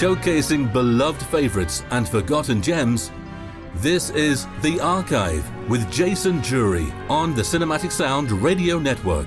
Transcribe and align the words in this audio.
showcasing 0.00 0.72
beloved 0.72 1.22
favourites 1.26 1.84
and 1.90 2.08
forgotten 2.08 2.62
gems. 2.62 3.10
This 3.74 4.08
is 4.08 4.46
The 4.62 4.80
Archive 4.80 5.44
with 5.68 5.92
Jason 5.92 6.40
Drury 6.40 6.90
on 7.10 7.34
the 7.34 7.42
Cinematic 7.42 7.92
Sound 7.92 8.32
Radio 8.32 8.78
Network. 8.78 9.26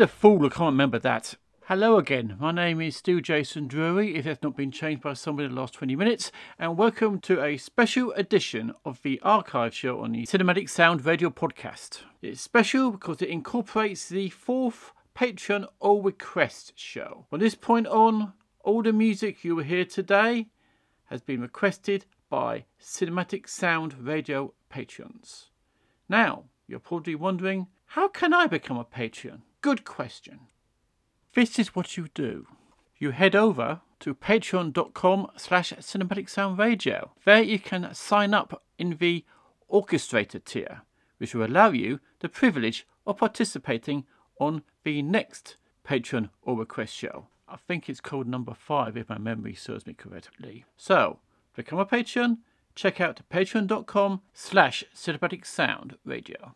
A 0.00 0.06
fool, 0.06 0.44
I 0.44 0.48
can't 0.48 0.72
remember 0.72 0.98
that. 0.98 1.36
Hello 1.66 1.96
again, 1.96 2.36
my 2.38 2.52
name 2.52 2.80
is 2.80 2.96
Stu 2.96 3.20
Jason 3.20 3.66
Drury, 3.66 4.16
if 4.16 4.26
it's 4.26 4.42
not 4.42 4.56
been 4.56 4.70
changed 4.70 5.02
by 5.02 5.14
somebody 5.14 5.46
in 5.46 5.54
the 5.54 5.60
last 5.60 5.74
20 5.74 5.96
minutes, 5.96 6.30
and 6.58 6.76
welcome 6.76 7.18
to 7.20 7.42
a 7.42 7.56
special 7.56 8.12
edition 8.12 8.74
of 8.84 9.00
the 9.02 9.18
Archive 9.22 9.74
Show 9.74 10.00
on 10.00 10.12
the 10.12 10.26
Cinematic 10.26 10.68
Sound 10.68 11.06
Radio 11.06 11.30
Podcast. 11.30 12.00
It's 12.20 12.40
special 12.40 12.90
because 12.90 13.22
it 13.22 13.30
incorporates 13.30 14.08
the 14.08 14.28
fourth 14.28 14.92
Patreon 15.14 15.66
All 15.80 16.02
Request 16.02 16.72
show. 16.76 17.24
From 17.30 17.40
this 17.40 17.54
point 17.54 17.86
on, 17.86 18.34
all 18.64 18.82
the 18.82 18.92
music 18.92 19.44
you 19.44 19.56
will 19.56 19.64
hear 19.64 19.84
today 19.84 20.48
has 21.06 21.22
been 21.22 21.40
requested 21.40 22.04
by 22.28 22.66
Cinematic 22.82 23.48
Sound 23.48 23.94
Radio 23.98 24.52
patrons. 24.68 25.46
Now, 26.08 26.44
you're 26.66 26.80
probably 26.80 27.14
wondering, 27.14 27.68
how 27.86 28.08
can 28.08 28.34
I 28.34 28.46
become 28.46 28.76
a 28.76 28.84
patron? 28.84 29.42
Good 29.60 29.84
question. 29.84 30.40
This 31.34 31.58
is 31.58 31.74
what 31.74 31.96
you 31.96 32.08
do. 32.14 32.46
You 32.98 33.10
head 33.10 33.34
over 33.34 33.80
to 34.00 34.14
patreon.com 34.14 35.28
slash 35.36 35.72
cinematic 35.72 36.28
sound 36.28 36.58
radio. 36.58 37.12
There 37.24 37.42
you 37.42 37.58
can 37.58 37.92
sign 37.94 38.34
up 38.34 38.62
in 38.78 38.96
the 38.98 39.24
orchestrator 39.70 40.42
tier, 40.42 40.82
which 41.18 41.34
will 41.34 41.46
allow 41.46 41.70
you 41.70 42.00
the 42.20 42.28
privilege 42.28 42.86
of 43.06 43.18
participating 43.18 44.04
on 44.38 44.62
the 44.84 45.02
next 45.02 45.56
Patreon 45.86 46.30
or 46.42 46.58
request 46.58 46.94
show. 46.94 47.28
I 47.48 47.56
think 47.56 47.88
it's 47.88 48.00
called 48.00 48.26
number 48.26 48.54
five 48.54 48.96
if 48.96 49.08
my 49.08 49.18
memory 49.18 49.54
serves 49.54 49.86
me 49.86 49.94
correctly. 49.94 50.64
So, 50.76 51.20
become 51.54 51.78
a 51.78 51.86
patron, 51.86 52.38
check 52.74 53.00
out 53.00 53.20
patreon.com 53.30 54.22
slash 54.34 54.84
cinematic 54.94 55.46
sound 55.46 55.96
radio. 56.04 56.54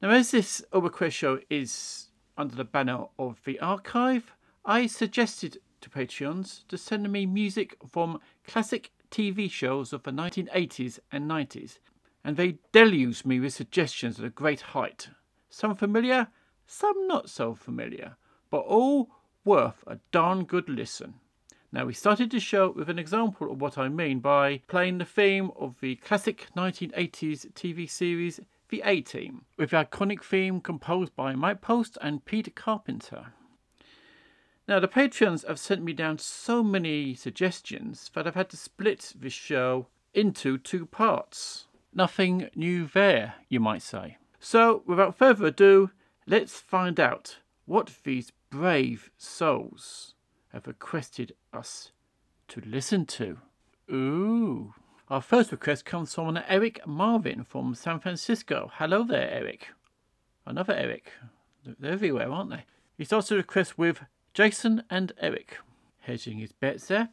Now 0.00 0.10
as 0.10 0.30
this 0.30 0.64
request 0.72 1.16
show 1.16 1.38
is 1.48 2.08
under 2.36 2.54
the 2.54 2.64
banner 2.64 3.06
of 3.18 3.40
the 3.44 3.58
archive, 3.60 4.32
I 4.64 4.86
suggested 4.86 5.58
to 5.80 5.90
Patreons 5.90 6.66
to 6.68 6.78
send 6.78 7.10
me 7.10 7.26
music 7.26 7.76
from 7.88 8.20
classic 8.46 8.90
TV 9.10 9.50
shows 9.50 9.92
of 9.92 10.04
the 10.04 10.10
1980s 10.10 10.98
and 11.10 11.30
90s, 11.30 11.78
and 12.24 12.36
they 12.36 12.58
deluged 12.72 13.26
me 13.26 13.40
with 13.40 13.52
suggestions 13.52 14.18
at 14.18 14.24
a 14.24 14.30
great 14.30 14.60
height. 14.60 15.08
Some 15.50 15.74
familiar, 15.74 16.28
some 16.66 17.06
not 17.06 17.28
so 17.28 17.54
familiar, 17.54 18.16
but 18.50 18.60
all 18.60 19.10
worth 19.44 19.84
a 19.86 19.98
darn 20.12 20.44
good 20.44 20.68
listen. 20.68 21.14
Now, 21.72 21.86
we 21.86 21.94
started 21.94 22.30
the 22.30 22.38
show 22.38 22.70
with 22.70 22.88
an 22.90 22.98
example 22.98 23.50
of 23.50 23.60
what 23.60 23.78
I 23.78 23.88
mean 23.88 24.20
by 24.20 24.60
playing 24.68 24.98
the 24.98 25.04
theme 25.04 25.50
of 25.58 25.80
the 25.80 25.96
classic 25.96 26.48
1980s 26.56 27.52
TV 27.52 27.88
series 27.88 28.40
the 28.72 28.82
A 28.86 29.02
Team, 29.02 29.44
with 29.58 29.70
the 29.70 29.84
iconic 29.84 30.24
theme 30.24 30.58
composed 30.58 31.14
by 31.14 31.34
Mike 31.34 31.60
Post 31.60 31.98
and 32.00 32.24
Peter 32.24 32.50
Carpenter. 32.50 33.34
Now, 34.66 34.80
the 34.80 34.88
patrons 34.88 35.44
have 35.46 35.58
sent 35.58 35.82
me 35.82 35.92
down 35.92 36.16
so 36.16 36.62
many 36.62 37.14
suggestions 37.14 38.10
that 38.14 38.26
I've 38.26 38.34
had 38.34 38.48
to 38.48 38.56
split 38.56 39.12
this 39.14 39.34
show 39.34 39.88
into 40.14 40.56
two 40.56 40.86
parts. 40.86 41.66
Nothing 41.92 42.48
new 42.54 42.86
there, 42.86 43.34
you 43.50 43.60
might 43.60 43.82
say. 43.82 44.16
So, 44.40 44.82
without 44.86 45.18
further 45.18 45.48
ado, 45.48 45.90
let's 46.26 46.58
find 46.58 46.98
out 46.98 47.40
what 47.66 47.92
these 48.04 48.32
brave 48.48 49.10
souls 49.18 50.14
have 50.54 50.66
requested 50.66 51.34
us 51.52 51.92
to 52.48 52.62
listen 52.64 53.04
to. 53.04 53.36
Ooh. 53.92 54.72
Our 55.12 55.20
first 55.20 55.52
request 55.52 55.84
comes 55.84 56.14
from 56.14 56.40
Eric 56.48 56.86
Marvin 56.86 57.44
from 57.44 57.74
San 57.74 58.00
Francisco. 58.00 58.70
Hello 58.76 59.04
there, 59.04 59.30
Eric. 59.30 59.68
Another 60.46 60.72
Eric. 60.72 61.12
They're 61.66 61.92
everywhere, 61.92 62.30
aren't 62.30 62.48
they? 62.48 62.64
He 62.96 63.04
starts 63.04 63.30
a 63.30 63.36
request 63.36 63.76
with 63.76 64.06
Jason 64.32 64.84
and 64.88 65.12
Eric. 65.20 65.58
Hedging 65.98 66.38
his 66.38 66.52
bets 66.52 66.86
there. 66.86 67.10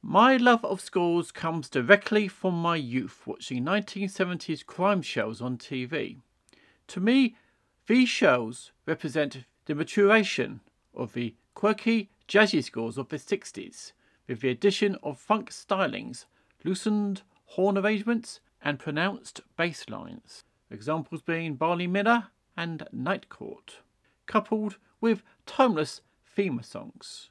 My 0.00 0.36
love 0.36 0.64
of 0.64 0.80
schools 0.80 1.32
comes 1.32 1.68
directly 1.68 2.28
from 2.28 2.54
my 2.54 2.76
youth 2.76 3.26
watching 3.26 3.64
1970s 3.64 4.64
crime 4.64 5.02
shows 5.02 5.40
on 5.40 5.58
TV. 5.58 6.18
To 6.86 7.00
me, 7.00 7.34
these 7.88 8.08
shows 8.08 8.70
represent 8.86 9.38
the 9.64 9.74
maturation 9.74 10.60
of 10.94 11.14
the 11.14 11.34
quirky, 11.54 12.10
jazzy 12.28 12.62
schools 12.62 12.96
of 12.96 13.08
the 13.08 13.18
60s, 13.18 13.90
with 14.28 14.40
the 14.40 14.50
addition 14.50 14.96
of 15.02 15.18
funk 15.18 15.50
stylings, 15.50 16.26
loosened 16.64 17.22
horn 17.48 17.78
arrangements, 17.78 18.40
and 18.62 18.78
pronounced 18.78 19.40
bass 19.56 19.88
lines. 19.88 20.44
Examples 20.70 21.22
being 21.22 21.54
Barney 21.54 21.86
Miller 21.86 22.26
and 22.56 22.86
Night 22.92 23.28
Court, 23.28 23.80
coupled 24.26 24.76
with 25.00 25.22
timeless 25.46 26.02
theme 26.26 26.60
songs. 26.62 27.30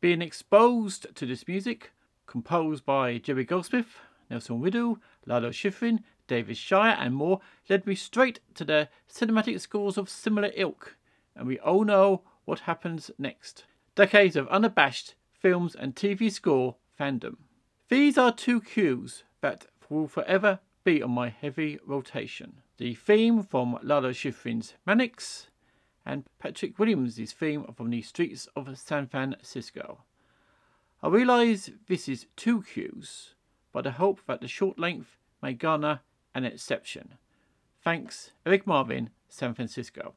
Being 0.00 0.20
exposed 0.20 1.14
to 1.14 1.26
this 1.26 1.46
music, 1.48 1.92
composed 2.26 2.84
by 2.84 3.18
Jerry 3.18 3.44
Goldsmith, 3.44 3.98
Nelson 4.28 4.60
Riddle, 4.60 4.98
Lalo 5.26 5.50
Schifrin, 5.50 6.00
David 6.26 6.56
Shire, 6.56 6.96
and 6.98 7.14
more, 7.14 7.40
led 7.68 7.86
me 7.86 7.94
straight 7.94 8.40
to 8.54 8.64
the 8.64 8.88
cinematic 9.10 9.60
scores 9.60 9.96
of 9.96 10.10
similar 10.10 10.50
ilk, 10.56 10.96
and 11.34 11.46
we 11.46 11.58
all 11.60 11.84
know 11.84 12.22
what 12.44 12.60
happens 12.60 13.10
next. 13.18 13.64
Decades 13.94 14.36
of 14.36 14.48
unabashed 14.48 15.14
films 15.32 15.74
and 15.74 15.94
TV 15.94 16.30
score 16.30 16.76
fandom. 16.98 17.36
These 17.88 18.16
are 18.16 18.32
two 18.32 18.60
cues 18.60 19.24
that 19.40 19.66
will 19.88 20.08
forever 20.08 20.60
be 20.84 21.02
on 21.02 21.10
my 21.10 21.28
heavy 21.28 21.78
rotation. 21.84 22.62
The 22.78 22.94
theme 22.94 23.42
from 23.42 23.78
Lalo 23.82 24.10
Schifrin's 24.10 24.74
Mannix, 24.86 25.48
and 26.04 26.24
Patrick 26.38 26.78
Williams' 26.78 27.32
theme 27.32 27.64
from 27.76 27.90
the 27.90 28.02
streets 28.02 28.48
of 28.56 28.76
San 28.78 29.06
Francisco. 29.06 29.98
I 31.02 31.08
realise 31.08 31.70
this 31.88 32.08
is 32.08 32.26
two 32.36 32.62
cues, 32.62 33.34
but 33.72 33.86
I 33.86 33.90
hope 33.90 34.20
that 34.26 34.40
the 34.40 34.48
short 34.48 34.78
length 34.78 35.16
may 35.42 35.52
garner 35.52 36.00
an 36.34 36.44
exception. 36.44 37.14
Thanks, 37.82 38.32
Eric 38.46 38.66
Marvin, 38.66 39.10
San 39.28 39.54
Francisco. 39.54 40.14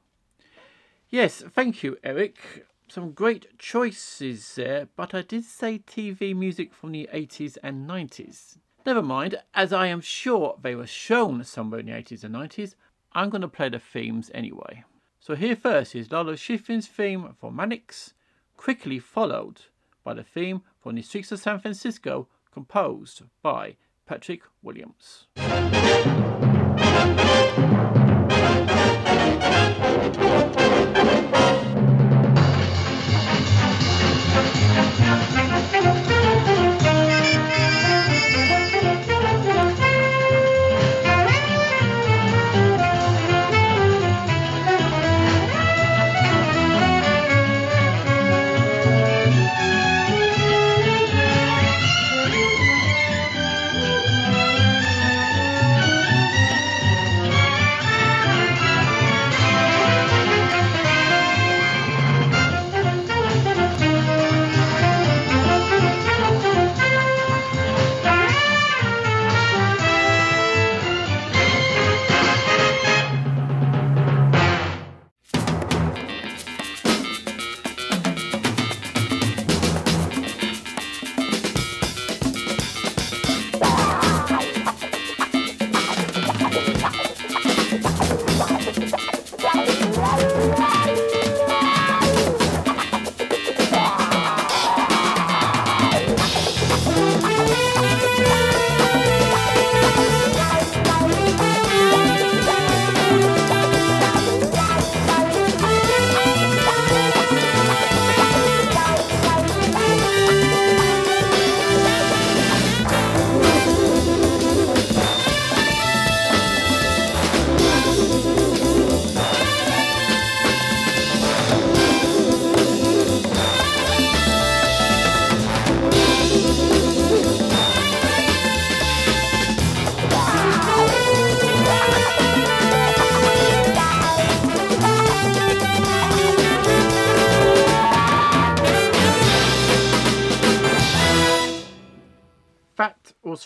Yes, 1.10 1.44
thank 1.54 1.84
you, 1.84 1.98
Eric. 2.04 2.66
Some 2.88 3.12
great 3.14 3.58
choices 3.58 4.54
there, 4.56 4.88
but 4.96 5.16
I 5.16 5.24
did 5.24 5.44
say 5.44 5.80
TV 5.80 6.36
music 6.36 6.72
from 6.72 6.92
the 6.92 7.10
80s 7.12 7.58
and 7.64 7.90
90s. 7.90 8.58
Never 8.86 9.02
mind, 9.02 9.42
as 9.56 9.74
I 9.74 9.88
am 9.88 10.02
sure 10.02 10.56
they 10.62 10.76
were 10.76 10.86
shown 10.86 11.44
somewhere 11.44 11.80
in 11.80 11.88
the 11.88 11.94
80s 11.94 12.24
and 12.24 12.36
90s, 12.36 12.76
I'm 13.14 13.32
going 13.32 13.42
to 13.42 13.48
play 13.48 13.70
the 13.70 13.80
themes 13.80 14.30
anyway. 14.36 14.84
So 15.20 15.34
here 15.36 15.56
first 15.56 15.96
is 15.96 16.12
Lalo 16.12 16.34
Schifrin's 16.34 16.88
theme 16.88 17.36
for 17.40 17.52
Mannix, 17.52 18.14
quickly 18.56 19.00
followed 19.00 19.62
by 20.04 20.14
the 20.14 20.24
theme 20.24 20.62
from 20.80 20.96
the 20.96 21.02
Streets 21.02 21.32
of 21.32 21.40
San 21.40 21.60
Francisco 21.60 22.28
composed 22.54 23.24
by 23.42 23.78
Patrick 24.06 24.44
Williams. 24.62 25.26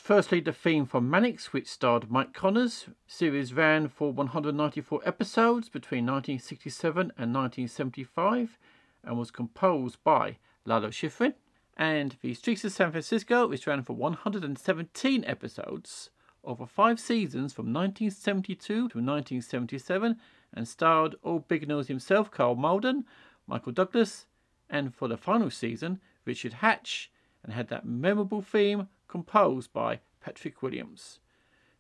Firstly 0.10 0.40
the 0.40 0.52
theme 0.52 0.88
from 0.88 1.08
Mannix, 1.08 1.54
which 1.54 1.68
starred 1.68 2.10
Mike 2.10 2.34
Connors. 2.34 2.88
series 3.06 3.54
ran 3.54 3.88
for 3.88 4.12
194 4.12 5.02
episodes 5.06 5.70
between 5.70 6.08
1967 6.08 7.14
and 7.16 7.32
1975 7.32 8.58
and 9.04 9.20
was 9.20 9.30
composed 9.30 10.04
by 10.04 10.38
Lalo 10.66 10.90
Schifrin. 10.90 11.36
And 11.78 12.18
The 12.24 12.34
Streets 12.34 12.66
of 12.66 12.72
San 12.72 12.90
Francisco, 12.90 13.46
which 13.46 13.68
ran 13.68 13.84
for 13.84 13.94
117 13.94 15.26
episodes 15.26 16.10
over 16.44 16.66
five 16.66 17.00
seasons 17.00 17.54
from 17.54 17.66
1972 17.72 18.58
to 18.66 18.82
1977 18.82 20.18
and 20.56 20.68
starred 20.68 21.18
Old 21.24 21.48
big 21.48 21.68
Nose 21.68 21.88
himself, 21.88 22.32
Karl 22.32 22.56
Malden, 22.56 23.06
Michael 23.46 23.74
Douglas, 23.74 24.26
and 24.72 24.96
for 24.96 25.08
the 25.08 25.18
final 25.18 25.52
season, 25.52 26.02
Richard 26.26 26.54
Hatch, 26.54 27.12
and 27.44 27.54
had 27.54 27.68
that 27.68 27.86
memorable 27.86 28.42
theme 28.42 28.88
composed 29.10 29.74
by 29.74 30.00
Patrick 30.22 30.62
Williams. 30.62 31.20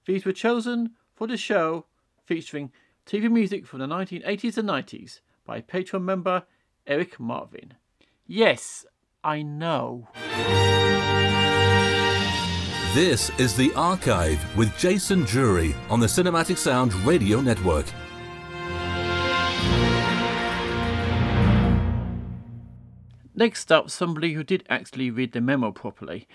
These 0.05 0.25
were 0.25 0.33
chosen 0.33 0.91
for 1.15 1.27
the 1.27 1.38
show 1.38 1.86
featuring 2.25 2.71
TV 3.05 3.31
music 3.31 3.65
from 3.65 3.79
the 3.79 3.88
1980s 3.88 4.57
and 4.57 4.67
90s 4.67 5.21
by 5.45 5.62
Patreon 5.62 6.03
member 6.03 6.43
Eric 6.86 7.19
Marvin. 7.19 7.75
Yes, 8.27 8.86
I 9.24 9.41
know. 9.41 10.09
This 12.93 13.29
is 13.39 13.55
The 13.55 13.71
Archive 13.75 14.43
with 14.57 14.75
Jason 14.77 15.21
Drury 15.21 15.75
on 15.89 16.00
the 16.00 16.07
Cinematic 16.07 16.57
Sound 16.57 16.93
Radio 17.05 17.39
Network. 17.39 17.86
Next 23.36 23.71
up, 23.71 23.89
somebody 23.89 24.33
who 24.33 24.43
did 24.43 24.65
actually 24.69 25.12
read 25.12 25.31
the 25.31 25.39
memo 25.39 25.71
properly. 25.71 26.27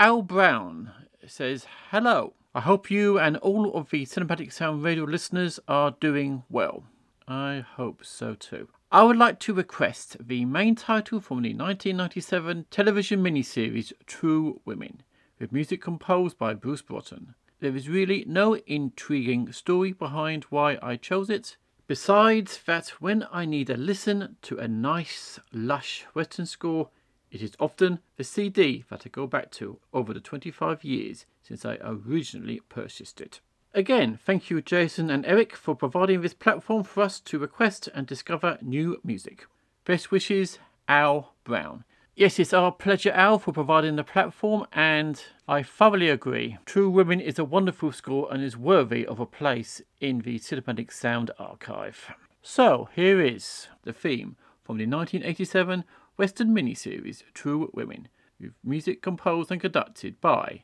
Al 0.00 0.22
Brown 0.22 0.90
says, 1.24 1.66
Hello. 1.90 2.32
I 2.52 2.60
hope 2.62 2.90
you 2.90 3.16
and 3.16 3.36
all 3.36 3.72
of 3.74 3.90
the 3.90 4.04
Cinematic 4.04 4.52
Sound 4.52 4.82
Radio 4.82 5.04
listeners 5.04 5.60
are 5.68 5.92
doing 6.00 6.42
well. 6.50 6.82
I 7.28 7.64
hope 7.76 8.04
so 8.04 8.34
too. 8.34 8.68
I 8.90 9.04
would 9.04 9.16
like 9.16 9.38
to 9.40 9.54
request 9.54 10.16
the 10.18 10.46
main 10.46 10.74
title 10.74 11.20
from 11.20 11.42
the 11.42 11.54
1997 11.54 12.66
television 12.72 13.22
miniseries 13.22 13.92
True 14.04 14.60
Women, 14.64 15.04
with 15.38 15.52
music 15.52 15.80
composed 15.80 16.38
by 16.38 16.54
Bruce 16.54 16.82
Broughton. 16.82 17.36
There 17.60 17.76
is 17.76 17.88
really 17.88 18.24
no 18.26 18.56
intriguing 18.66 19.52
story 19.52 19.92
behind 19.92 20.42
why 20.50 20.76
I 20.82 20.96
chose 20.96 21.30
it. 21.30 21.56
Besides 21.86 22.58
that, 22.66 22.88
when 23.00 23.28
I 23.30 23.44
need 23.44 23.70
a 23.70 23.76
listen 23.76 24.38
to 24.42 24.58
a 24.58 24.66
nice, 24.66 25.38
lush 25.52 26.04
Western 26.14 26.46
score, 26.46 26.88
it 27.34 27.42
is 27.42 27.56
often 27.58 27.98
the 28.16 28.22
CD 28.22 28.84
that 28.88 29.02
I 29.04 29.08
go 29.08 29.26
back 29.26 29.50
to 29.52 29.80
over 29.92 30.14
the 30.14 30.20
25 30.20 30.84
years 30.84 31.26
since 31.42 31.64
I 31.64 31.78
originally 31.82 32.60
purchased 32.68 33.20
it. 33.20 33.40
Again, 33.74 34.20
thank 34.24 34.50
you, 34.50 34.62
Jason 34.62 35.10
and 35.10 35.26
Eric, 35.26 35.56
for 35.56 35.74
providing 35.74 36.20
this 36.20 36.32
platform 36.32 36.84
for 36.84 37.02
us 37.02 37.18
to 37.18 37.40
request 37.40 37.88
and 37.92 38.06
discover 38.06 38.56
new 38.62 39.00
music. 39.02 39.46
Best 39.84 40.12
wishes, 40.12 40.60
Al 40.86 41.34
Brown. 41.42 41.82
Yes, 42.14 42.38
it's 42.38 42.52
our 42.52 42.70
pleasure, 42.70 43.10
Al, 43.10 43.40
for 43.40 43.52
providing 43.52 43.96
the 43.96 44.04
platform, 44.04 44.64
and 44.72 45.20
I 45.48 45.64
thoroughly 45.64 46.08
agree. 46.08 46.58
True 46.64 46.88
Women 46.88 47.18
is 47.18 47.40
a 47.40 47.44
wonderful 47.44 47.90
score 47.90 48.32
and 48.32 48.44
is 48.44 48.56
worthy 48.56 49.04
of 49.04 49.18
a 49.18 49.26
place 49.26 49.82
in 50.00 50.20
the 50.20 50.38
Cinematic 50.38 50.92
Sound 50.92 51.32
archive. 51.40 52.12
So, 52.42 52.90
here 52.94 53.20
is 53.20 53.66
the 53.82 53.92
theme 53.92 54.36
from 54.62 54.78
the 54.78 54.86
1987 54.86 55.82
Western 56.16 56.54
miniseries 56.54 57.24
True 57.34 57.70
Women, 57.74 58.06
with 58.38 58.52
music 58.62 59.02
composed 59.02 59.50
and 59.50 59.60
conducted 59.60 60.20
by 60.20 60.62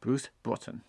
Bruce 0.00 0.28
Broughton. 0.44 0.82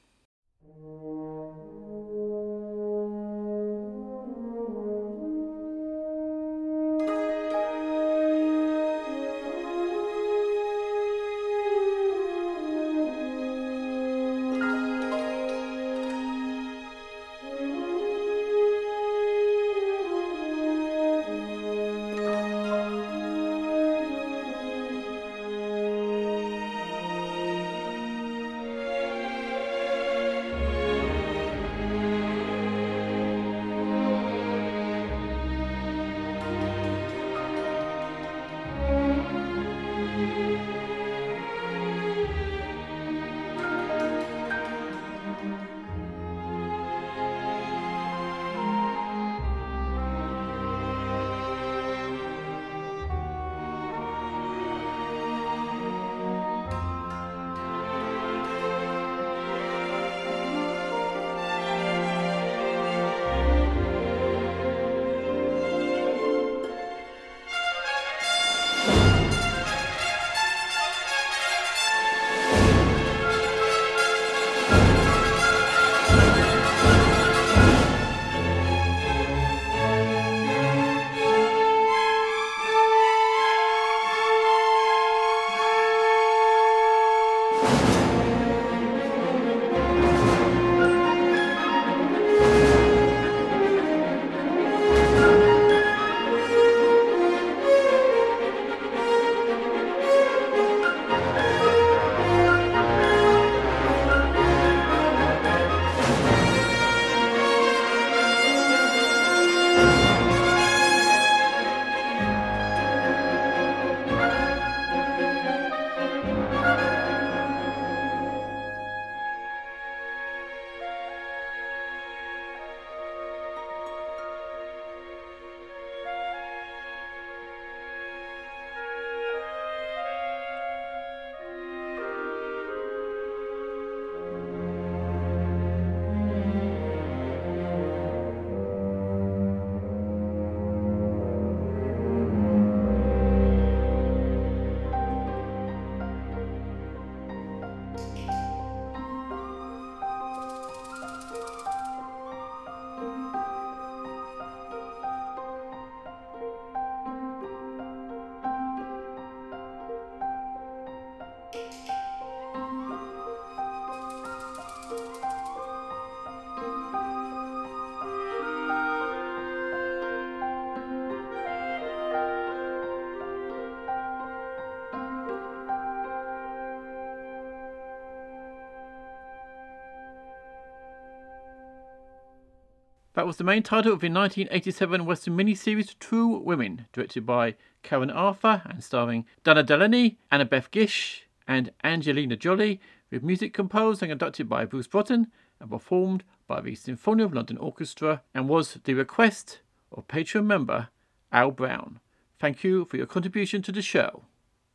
That 183.24 183.27
was 183.27 183.38
the 183.38 183.46
main 183.46 183.63
title 183.63 183.94
of 183.94 184.01
the 184.01 184.10
1987 184.10 185.06
Western 185.06 185.38
miniseries 185.38 185.98
True 185.98 186.39
Women, 186.39 186.88
directed 186.92 187.25
by 187.25 187.56
Karen 187.82 188.12
Arthur 188.12 188.63
and 188.65 188.84
starring 188.84 189.25
Dana 189.46 189.63
Delany, 189.63 190.18
Annabeth 190.30 190.70
Gish, 190.72 191.25
and 191.48 191.72
Angelina 191.86 192.36
Jolie, 192.36 192.82
with 193.10 193.24
music 193.24 193.53
composed 193.53 194.01
and 194.01 194.12
conducted 194.12 194.50
by 194.50 194.65
Bruce 194.65 194.88
Broughton 194.88 195.32
and 195.62 195.70
performed 195.70 196.25
by 196.48 196.60
the 196.60 196.75
Symphony 196.75 197.24
of 197.24 197.34
London 197.34 197.56
Orchestra 197.60 198.22
and 198.34 198.50
was 198.50 198.77
the 198.84 198.94
request 198.94 199.60
of 199.94 200.06
Patreon 200.10 200.44
member 200.44 200.89
Al 201.32 201.51
Brown. 201.51 202.01
Thank 202.39 202.65
you 202.65 202.84
for 202.84 202.98
your 202.98 203.06
contribution 203.06 203.62
to 203.62 203.72
the 203.72 203.82
show, 203.82 204.24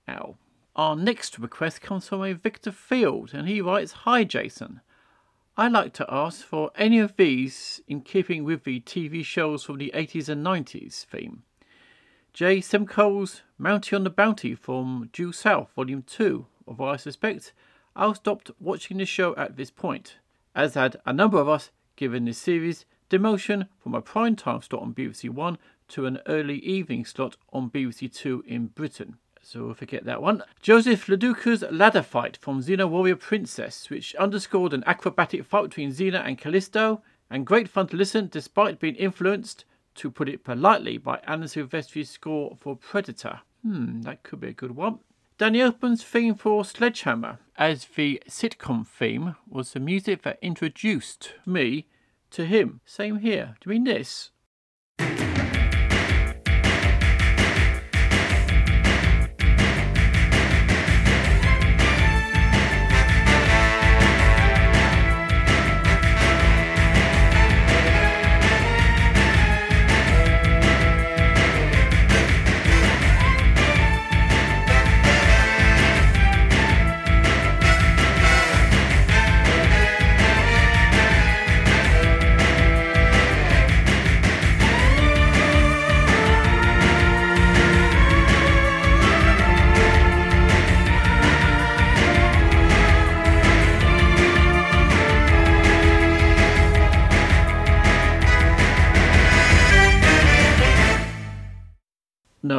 Al. 0.06 0.38
Our 0.74 0.96
next 0.96 1.38
request 1.38 1.82
comes 1.82 2.08
from 2.08 2.22
a 2.22 2.32
Victor 2.32 2.72
Field, 2.72 3.34
and 3.34 3.46
he 3.46 3.60
writes 3.60 3.92
Hi, 3.92 4.24
Jason. 4.24 4.80
I'd 5.60 5.72
like 5.72 5.92
to 5.94 6.06
ask 6.08 6.44
for 6.44 6.70
any 6.76 7.00
of 7.00 7.16
these 7.16 7.80
in 7.88 8.02
keeping 8.02 8.44
with 8.44 8.62
the 8.62 8.78
TV 8.78 9.24
shows 9.24 9.64
from 9.64 9.78
the 9.78 9.90
80s 9.92 10.28
and 10.28 10.46
90s 10.46 11.04
theme. 11.06 11.42
Jay 12.32 12.58
Semko's 12.58 13.42
Mountie 13.60 13.96
on 13.96 14.04
the 14.04 14.10
Bounty 14.10 14.54
from 14.54 15.10
Due 15.12 15.32
South, 15.32 15.72
Volume 15.74 16.02
2, 16.02 16.46
although 16.68 16.90
I 16.90 16.94
suspect 16.94 17.52
I'll 17.96 18.14
stopped 18.14 18.52
watching 18.60 18.98
the 18.98 19.04
show 19.04 19.34
at 19.34 19.56
this 19.56 19.72
point, 19.72 20.18
as 20.54 20.74
had 20.74 21.00
a 21.04 21.12
number 21.12 21.40
of 21.40 21.48
us 21.48 21.72
given 21.96 22.26
this 22.26 22.38
series 22.38 22.84
demotion 23.10 23.66
from 23.80 23.96
a 23.96 24.00
prime 24.00 24.36
time 24.36 24.62
slot 24.62 24.82
on 24.82 24.94
BBC 24.94 25.28
One 25.28 25.58
to 25.88 26.06
an 26.06 26.20
early 26.28 26.60
evening 26.60 27.04
slot 27.04 27.36
on 27.52 27.68
BBC 27.68 28.14
Two 28.14 28.44
in 28.46 28.68
Britain. 28.68 29.16
So 29.42 29.72
forget 29.74 30.04
that 30.04 30.22
one. 30.22 30.42
Joseph 30.60 31.06
LaDuca's 31.06 31.64
ladder 31.70 32.02
fight 32.02 32.36
from 32.36 32.62
Xena 32.62 32.88
Warrior 32.88 33.16
Princess, 33.16 33.88
which 33.90 34.14
underscored 34.16 34.72
an 34.72 34.84
acrobatic 34.86 35.44
fight 35.44 35.64
between 35.64 35.92
Xena 35.92 36.26
and 36.26 36.38
Callisto, 36.38 37.02
and 37.30 37.46
great 37.46 37.68
fun 37.68 37.88
to 37.88 37.96
listen 37.96 38.28
despite 38.30 38.80
being 38.80 38.96
influenced, 38.96 39.64
to 39.94 40.10
put 40.10 40.28
it 40.28 40.44
politely, 40.44 40.98
by 40.98 41.20
Alan 41.26 41.48
Silvestri's 41.48 42.10
score 42.10 42.56
for 42.58 42.76
Predator. 42.76 43.40
Hmm, 43.62 44.02
that 44.02 44.22
could 44.22 44.40
be 44.40 44.48
a 44.48 44.52
good 44.52 44.76
one. 44.76 45.00
Danny 45.38 45.60
Elfman's 45.60 46.02
theme 46.02 46.34
for 46.34 46.64
Sledgehammer, 46.64 47.38
as 47.56 47.84
the 47.84 48.22
sitcom 48.28 48.86
theme, 48.86 49.36
was 49.48 49.72
the 49.72 49.80
music 49.80 50.22
that 50.22 50.38
introduced 50.42 51.34
me 51.46 51.86
to 52.30 52.44
him. 52.44 52.80
Same 52.84 53.18
here. 53.20 53.56
Do 53.60 53.70
you 53.70 53.74
mean 53.74 53.84
this? 53.84 54.30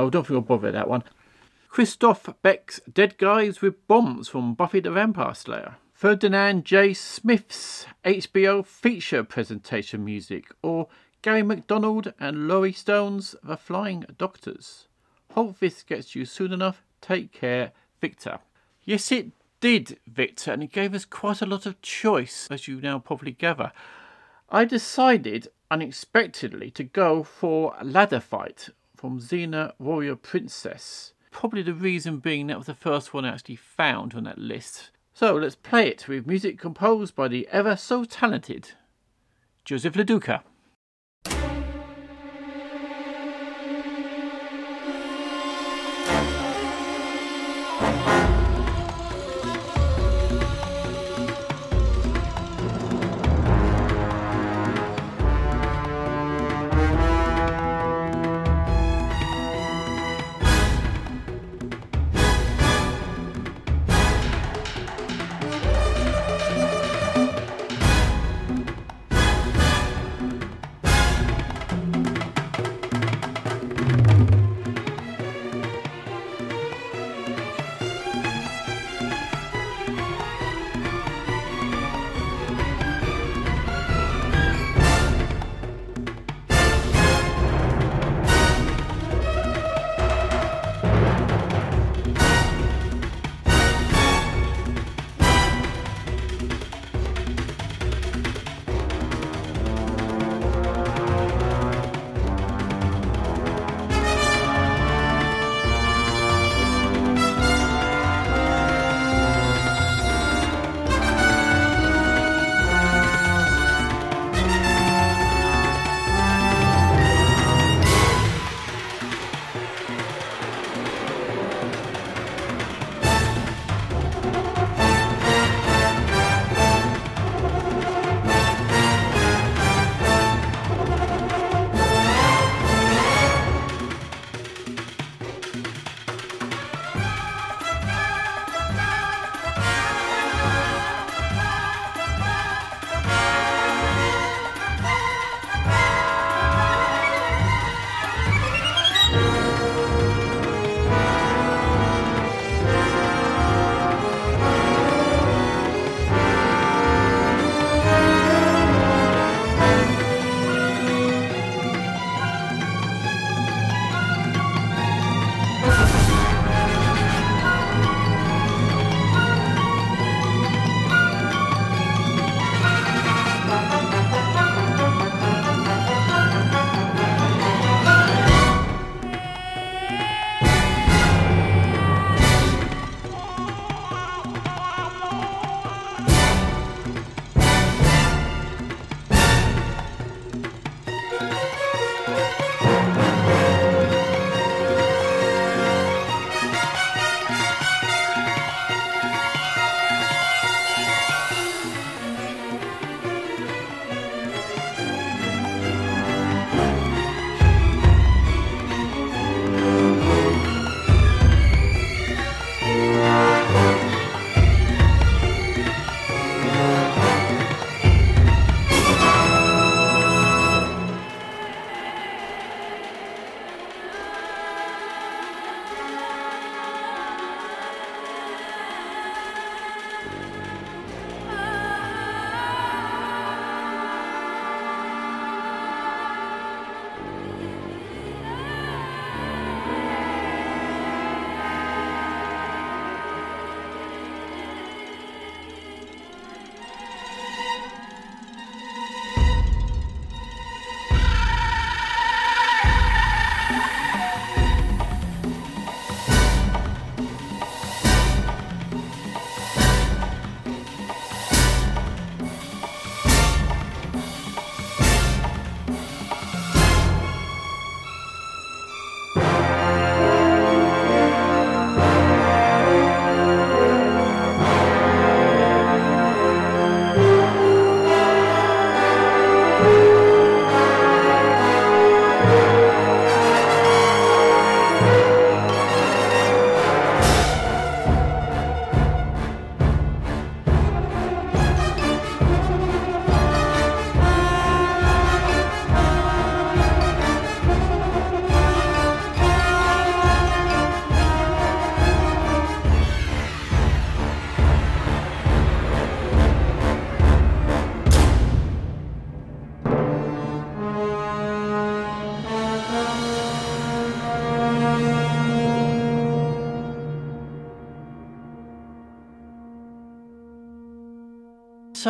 No, 0.09 0.11
don't 0.11 0.25
feel 0.25 0.41
bothered 0.41 0.73
that 0.73 0.89
one. 0.89 1.03
Christoph 1.69 2.33
Beck's 2.41 2.81
Dead 2.91 3.19
Guys 3.19 3.61
with 3.61 3.87
Bombs 3.87 4.27
from 4.27 4.55
Buffy 4.55 4.79
the 4.79 4.89
Vampire 4.89 5.35
Slayer. 5.35 5.75
Ferdinand 5.93 6.65
J. 6.65 6.95
Smith's 6.95 7.85
HBO 8.03 8.65
feature 8.65 9.23
presentation 9.23 10.03
music, 10.03 10.47
or 10.63 10.87
Gary 11.21 11.43
McDonald 11.43 12.11
and 12.19 12.47
Laurie 12.47 12.73
Stone's 12.73 13.35
The 13.43 13.55
Flying 13.55 14.03
Doctors. 14.17 14.87
Hope 15.33 15.59
this 15.59 15.83
gets 15.83 16.15
you 16.15 16.25
soon 16.25 16.53
enough. 16.53 16.81
Take 17.01 17.31
care, 17.31 17.71
Victor. 18.01 18.39
Yes, 18.83 19.11
it 19.11 19.27
did, 19.61 19.99
Victor, 20.07 20.53
and 20.53 20.63
it 20.63 20.71
gave 20.71 20.95
us 20.95 21.05
quite 21.05 21.43
a 21.43 21.45
lot 21.45 21.67
of 21.67 21.83
choice, 21.83 22.47
as 22.49 22.67
you 22.67 22.81
now 22.81 22.97
probably 22.97 23.33
gather. 23.33 23.71
I 24.49 24.65
decided 24.65 25.49
unexpectedly 25.69 26.71
to 26.71 26.83
go 26.83 27.21
for 27.21 27.75
Ladder 27.83 28.19
Fight 28.19 28.69
from 28.99 29.17
Xena 29.17 29.71
Warrior 29.79 30.17
Princess. 30.17 31.13
Probably 31.31 31.61
the 31.61 31.73
reason 31.73 32.17
being 32.17 32.47
that 32.47 32.57
was 32.57 32.67
the 32.67 32.73
first 32.73 33.13
one 33.13 33.23
I 33.23 33.29
actually 33.29 33.55
found 33.55 34.13
on 34.13 34.25
that 34.25 34.37
list. 34.37 34.91
So 35.13 35.35
let's 35.35 35.55
play 35.55 35.87
it 35.87 36.09
with 36.09 36.27
music 36.27 36.59
composed 36.59 37.15
by 37.15 37.29
the 37.29 37.47
ever 37.49 37.77
so 37.77 38.03
talented 38.03 38.73
Joseph 39.63 39.93
LaDuca. 39.93 40.41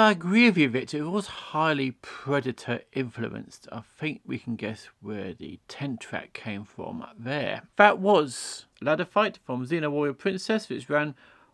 I 0.09 0.13
agree 0.13 0.47
with 0.47 0.57
you, 0.57 0.69
Victor. 0.69 0.97
It 0.97 1.11
was 1.11 1.27
highly 1.27 1.91
Predator 1.91 2.81
influenced. 2.93 3.67
I 3.71 3.81
think 3.81 4.21
we 4.25 4.39
can 4.39 4.55
guess 4.55 4.89
where 5.03 5.35
the 5.35 5.59
temp 5.67 5.99
track 5.99 6.33
came 6.33 6.63
from 6.63 7.05
there. 7.15 7.67
That 7.75 7.99
was 7.99 8.65
Ladder 8.81 9.05
Fight 9.05 9.37
from 9.45 9.67
Xena 9.67 9.91
Warrior 9.91 10.13
Princess, 10.13 10.67
which 10.67 10.89
ran 10.89 11.13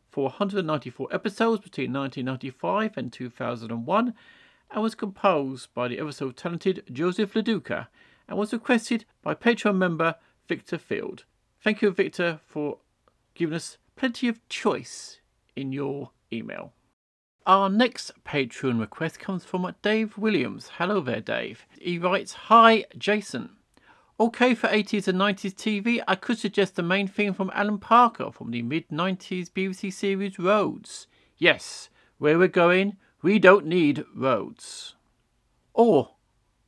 for 0.10 0.30
194 0.30 1.10
episodes 1.12 1.64
between 1.64 1.92
1995 1.92 2.96
and 2.96 3.12
2001 3.12 4.14
and 4.72 4.82
was 4.82 4.96
composed 4.96 5.74
by 5.74 5.90
the 5.90 6.00
ever 6.00 6.14
so 6.14 6.32
talented 6.32 6.82
Joseph 6.90 7.34
LaDuca 7.34 7.88
and 8.30 8.38
was 8.38 8.54
requested 8.54 9.04
by 9.22 9.36
Patreon 9.36 9.76
member 9.76 10.16
Victor 10.48 10.78
Field. 10.78 11.26
Thank 11.62 11.82
you, 11.82 11.92
Victor, 11.92 12.40
for 12.48 12.78
giving 13.34 13.56
us 13.58 13.78
plenty 13.98 14.30
of 14.30 14.48
choice 14.48 15.20
in 15.58 15.74
your 15.74 16.12
email. 16.32 16.72
Our 17.48 17.70
next 17.70 18.12
Patreon 18.24 18.80
request 18.80 19.20
comes 19.20 19.46
from 19.46 19.72
Dave 19.84 20.18
Williams. 20.18 20.72
Hello 20.80 21.00
there, 21.00 21.22
Dave. 21.22 21.68
He 21.80 22.00
writes 22.00 22.34
Hi, 22.34 22.86
Jason. 22.98 23.52
Okay, 24.20 24.56
for 24.56 24.68
80s 24.68 25.08
and 25.08 25.20
90s 25.20 25.54
TV, 25.54 26.02
I 26.08 26.16
could 26.16 26.40
suggest 26.40 26.76
the 26.76 26.82
main 26.82 27.08
theme 27.08 27.36
from 27.36 27.52
Alan 27.54 27.78
Parker 27.78 28.32
from 28.32 28.50
the 28.50 28.64
mid 28.64 28.88
90s 28.90 29.52
BBC 29.52 29.94
series 29.94 30.40
Rhodes. 30.40 31.06
Yes, 31.38 31.90
where 32.18 32.40
we're 32.40 32.48
going, 32.48 32.98
we 33.22 33.38
don't 33.38 33.68
need 33.68 34.06
roads. 34.16 34.96
Or, 35.76 36.16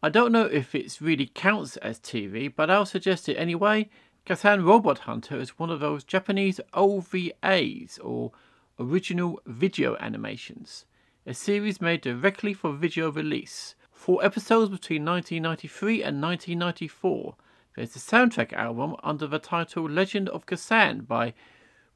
I 0.03 0.09
don't 0.09 0.31
know 0.31 0.45
if 0.45 0.75
it 0.75 1.01
really 1.01 1.31
counts 1.33 1.77
as 1.77 1.99
TV, 1.99 2.53
but 2.55 2.69
I'll 2.69 2.85
suggest 2.85 3.27
it 3.27 3.37
anyway. 3.37 3.89
Casshan 4.27 4.63
Robot 4.63 4.99
Hunter 4.99 5.39
is 5.39 5.57
one 5.57 5.71
of 5.71 5.79
those 5.79 6.03
Japanese 6.03 6.59
OVAs, 6.75 7.97
or 8.03 8.31
original 8.79 9.39
video 9.45 9.95
animations, 9.97 10.85
a 11.25 11.33
series 11.33 11.81
made 11.81 12.01
directly 12.01 12.53
for 12.53 12.71
video 12.73 13.11
release. 13.11 13.75
Four 13.91 14.23
episodes 14.23 14.69
between 14.69 15.03
1993 15.03 16.03
and 16.03 16.21
1994. 16.21 17.35
There's 17.75 17.95
a 17.95 17.99
soundtrack 17.99 18.53
album 18.53 18.95
under 19.03 19.27
the 19.27 19.39
title 19.39 19.89
Legend 19.89 20.29
of 20.29 20.45
Casshan 20.45 21.01
by 21.07 21.33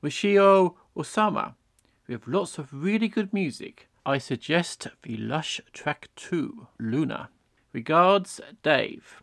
Michiru 0.04 0.76
Oshima, 0.96 1.56
with 2.08 2.28
lots 2.28 2.58
of 2.58 2.74
really 2.74 3.08
good 3.08 3.32
music. 3.32 3.88
I 4.06 4.17
suggest 4.17 4.88
the 5.04 5.17
Lush 5.17 5.62
track 5.74 6.10
2, 6.15 6.67
Luna. 6.80 7.30
Regards, 7.72 8.41
Dave. 8.63 9.22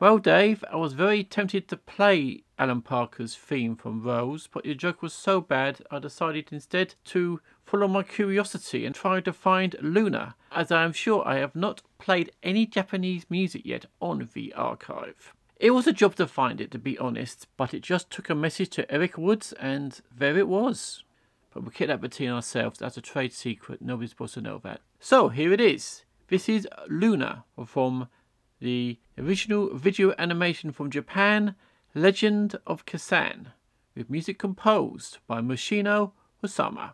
Well, 0.00 0.16
Dave, 0.16 0.64
I 0.72 0.76
was 0.76 0.94
very 0.94 1.22
tempted 1.22 1.68
to 1.68 1.76
play 1.76 2.44
Alan 2.58 2.80
Parker's 2.80 3.36
theme 3.36 3.76
from 3.76 4.02
Rhodes, 4.02 4.46
but 4.50 4.64
your 4.64 4.74
joke 4.74 5.02
was 5.02 5.12
so 5.12 5.42
bad 5.42 5.82
I 5.90 5.98
decided 5.98 6.48
instead 6.50 6.94
to 7.04 7.42
follow 7.66 7.86
my 7.86 8.02
curiosity 8.02 8.86
and 8.86 8.94
try 8.94 9.20
to 9.20 9.30
find 9.30 9.76
Luna, 9.82 10.36
as 10.52 10.72
I 10.72 10.84
am 10.84 10.94
sure 10.94 11.22
I 11.28 11.36
have 11.36 11.54
not 11.54 11.82
played 11.98 12.32
any 12.42 12.64
Japanese 12.64 13.26
music 13.28 13.66
yet 13.66 13.84
on 14.00 14.26
the 14.32 14.54
archive. 14.54 15.34
It 15.56 15.72
was 15.72 15.86
a 15.86 15.92
job 15.92 16.14
to 16.14 16.26
find 16.26 16.62
it, 16.62 16.70
to 16.70 16.78
be 16.78 16.96
honest, 16.96 17.46
but 17.58 17.74
it 17.74 17.82
just 17.82 18.08
took 18.08 18.30
a 18.30 18.34
message 18.34 18.70
to 18.70 18.90
Eric 18.90 19.18
Woods, 19.18 19.52
and 19.60 20.00
there 20.10 20.38
it 20.38 20.48
was. 20.48 21.04
But 21.52 21.64
we 21.64 21.72
kept 21.72 21.88
that 21.88 22.00
between 22.00 22.30
ourselves. 22.30 22.78
That's 22.78 22.96
a 22.96 23.02
trade 23.02 23.34
secret. 23.34 23.82
Nobody's 23.82 24.10
supposed 24.10 24.32
to 24.32 24.40
know 24.40 24.62
that. 24.64 24.80
So 24.98 25.28
here 25.28 25.52
it 25.52 25.60
is. 25.60 26.04
This 26.28 26.48
is 26.48 26.66
Luna 26.88 27.44
from 27.66 28.08
the 28.60 28.98
original 29.18 29.74
video 29.74 30.14
animation 30.18 30.70
from 30.70 30.90
Japan, 30.90 31.54
Legend 31.94 32.56
of 32.66 32.84
Casshan, 32.84 33.48
with 33.94 34.10
music 34.10 34.38
composed 34.38 35.18
by 35.26 35.40
Mushino 35.40 36.12
Osama. 36.44 36.92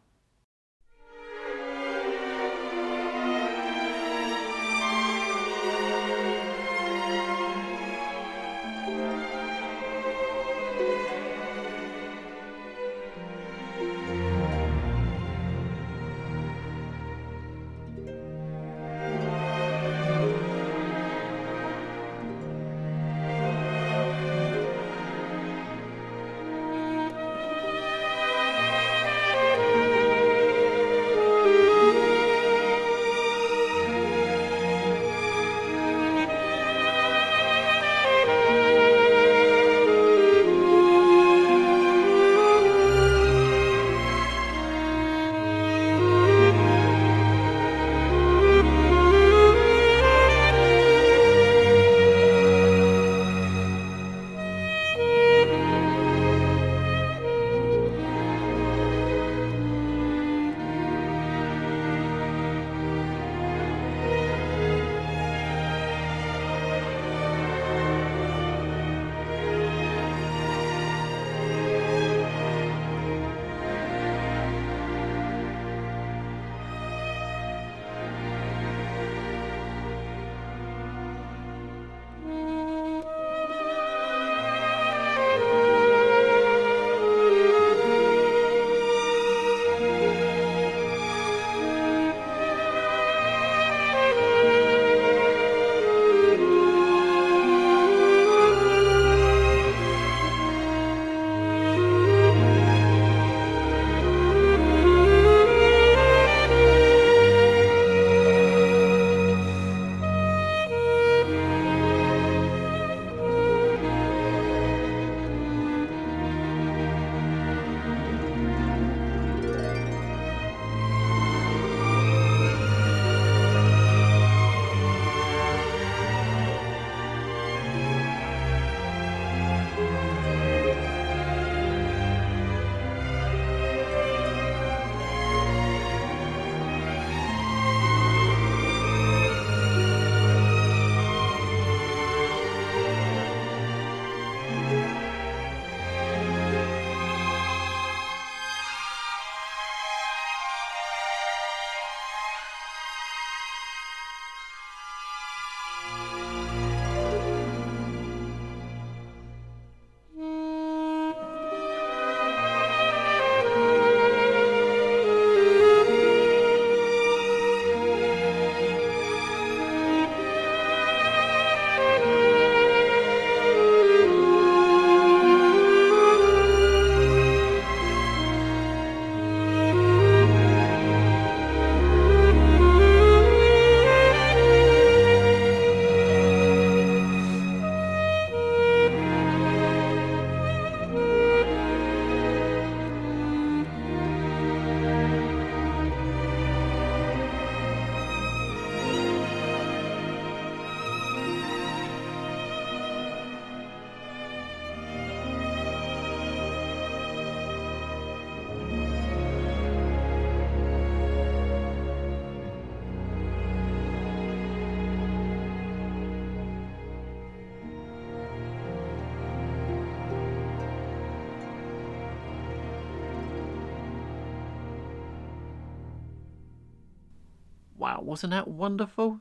Wasn't 228.07 228.31
that 228.31 228.47
wonderful? 228.47 229.21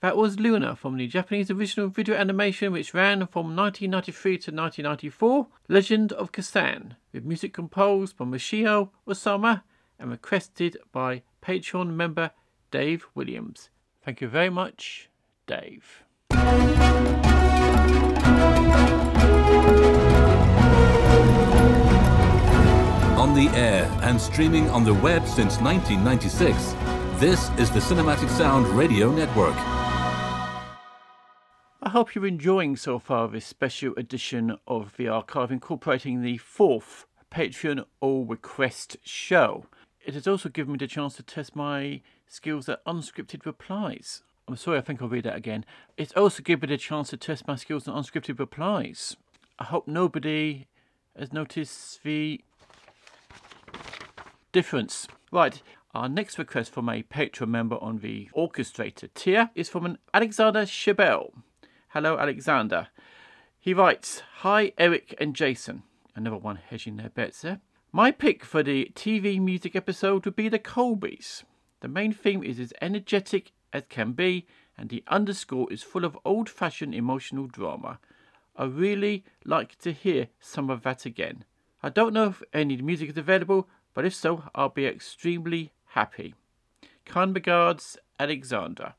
That 0.00 0.14
was 0.14 0.38
Luna 0.38 0.76
from 0.76 0.98
the 0.98 1.06
Japanese 1.06 1.50
original 1.50 1.88
video 1.88 2.14
animation 2.14 2.70
which 2.70 2.92
ran 2.92 3.26
from 3.26 3.56
1993 3.56 4.32
to 4.32 4.50
1994, 4.52 5.46
Legend 5.70 6.12
of 6.12 6.30
Casshan, 6.30 6.96
with 7.14 7.24
music 7.24 7.54
composed 7.54 8.18
by 8.18 8.26
Michiru 8.26 8.90
Oshima 9.08 9.62
and 9.98 10.10
requested 10.10 10.76
by 10.92 11.22
Patreon 11.42 11.94
member 11.94 12.32
Dave 12.70 13.06
Williams. 13.14 13.70
Thank 14.04 14.20
you 14.20 14.28
very 14.28 14.50
much, 14.50 15.08
Dave. 15.46 16.02
On 23.16 23.34
the 23.34 23.48
air 23.54 23.90
and 24.02 24.20
streaming 24.20 24.68
on 24.68 24.84
the 24.84 24.92
web 24.92 25.26
since 25.26 25.58
1996, 25.58 26.74
this 27.20 27.50
is 27.58 27.70
the 27.70 27.80
Cinematic 27.80 28.30
Sound 28.30 28.66
Radio 28.68 29.12
Network. 29.12 29.54
I 31.82 31.90
hope 31.90 32.14
you're 32.14 32.26
enjoying 32.26 32.76
so 32.76 32.98
far 32.98 33.28
this 33.28 33.44
special 33.44 33.92
edition 33.98 34.56
of 34.66 34.96
the 34.96 35.08
archive 35.08 35.52
incorporating 35.52 36.22
the 36.22 36.38
fourth 36.38 37.04
Patreon 37.30 37.84
All 38.00 38.24
Request 38.24 38.96
show. 39.02 39.66
It 40.02 40.14
has 40.14 40.26
also 40.26 40.48
given 40.48 40.72
me 40.72 40.78
the 40.78 40.86
chance 40.86 41.16
to 41.16 41.22
test 41.22 41.54
my 41.54 42.00
skills 42.26 42.70
at 42.70 42.82
unscripted 42.86 43.44
replies. 43.44 44.22
I'm 44.48 44.56
sorry, 44.56 44.78
I 44.78 44.80
think 44.80 45.02
I'll 45.02 45.08
read 45.08 45.24
that 45.24 45.36
again. 45.36 45.66
It's 45.98 46.14
also 46.14 46.42
given 46.42 46.70
me 46.70 46.74
the 46.74 46.78
chance 46.78 47.10
to 47.10 47.18
test 47.18 47.46
my 47.46 47.56
skills 47.56 47.86
at 47.86 47.92
unscripted 47.92 48.38
replies. 48.38 49.14
I 49.58 49.64
hope 49.64 49.86
nobody 49.86 50.68
has 51.18 51.34
noticed 51.34 52.02
the 52.02 52.40
difference. 54.52 55.06
Right, 55.30 55.62
our 55.94 56.08
next 56.08 56.38
request 56.38 56.72
from 56.72 56.88
a 56.88 57.02
Patreon 57.02 57.48
member 57.48 57.76
on 57.82 57.98
the 57.98 58.30
orchestrator 58.36 59.12
tier 59.12 59.50
is 59.54 59.68
from 59.68 59.84
an 59.84 59.98
Alexander 60.14 60.62
Chabel. 60.62 61.32
Hello, 61.88 62.16
Alexander. 62.16 62.88
He 63.58 63.74
writes, 63.74 64.22
Hi, 64.36 64.72
Eric 64.78 65.14
and 65.18 65.34
Jason. 65.34 65.82
Another 66.14 66.36
one 66.36 66.56
hedging 66.56 66.96
their 66.96 67.08
bets 67.08 67.42
there. 67.42 67.60
My 67.90 68.12
pick 68.12 68.44
for 68.44 68.62
the 68.62 68.92
TV 68.94 69.40
music 69.40 69.74
episode 69.74 70.24
would 70.24 70.36
be 70.36 70.48
the 70.48 70.60
Colbys. 70.60 71.42
The 71.80 71.88
main 71.88 72.12
theme 72.12 72.44
is 72.44 72.60
as 72.60 72.72
energetic 72.80 73.50
as 73.72 73.82
can 73.88 74.12
be, 74.12 74.46
and 74.78 74.90
the 74.90 75.02
underscore 75.08 75.72
is 75.72 75.82
full 75.82 76.04
of 76.04 76.16
old 76.24 76.48
fashioned 76.48 76.94
emotional 76.94 77.48
drama. 77.48 77.98
I 78.56 78.64
really 78.66 79.24
like 79.44 79.76
to 79.78 79.92
hear 79.92 80.28
some 80.38 80.70
of 80.70 80.82
that 80.82 81.04
again. 81.04 81.44
I 81.82 81.88
don't 81.88 82.14
know 82.14 82.28
if 82.28 82.42
any 82.52 82.76
music 82.76 83.10
is 83.10 83.16
available, 83.16 83.68
but 83.92 84.04
if 84.04 84.14
so, 84.14 84.44
I'll 84.54 84.68
be 84.68 84.86
extremely 84.86 85.72
happy. 85.90 86.34
Kind 87.04 87.34
regards, 87.34 87.98
Alexander. 88.18 88.94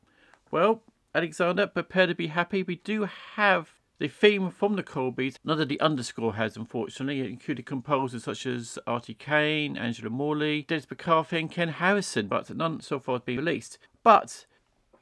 Well, 0.50 0.84
Alexander, 1.14 1.68
prepare 1.68 2.08
to 2.08 2.16
be 2.16 2.28
happy. 2.28 2.64
We 2.64 2.76
do 2.76 3.08
have 3.36 3.74
the 4.00 4.08
theme 4.08 4.50
from 4.50 4.76
the 4.76 4.84
Colbys. 4.84 5.36
None 5.44 5.62
of 5.62 5.70
the 5.70 5.80
underscore 5.80 6.36
has, 6.36 6.58
unfortunately. 6.58 7.22
It 7.22 7.30
included 7.30 7.66
composers 7.66 8.24
such 8.24 8.46
as 8.46 8.80
Artie 8.88 9.14
Kane, 9.14 9.78
Angela 9.78 10.10
Morley, 10.10 10.64
Dennis 10.64 10.88
McCarthy, 10.90 11.40
and 11.40 11.52
Ken 11.52 11.70
Harrison, 11.70 12.28
but 12.28 12.50
none 12.56 12.82
so 12.82 13.00
far 13.00 13.16
has 13.16 13.22
been 13.22 13.38
released. 13.38 13.78
But 14.04 14.46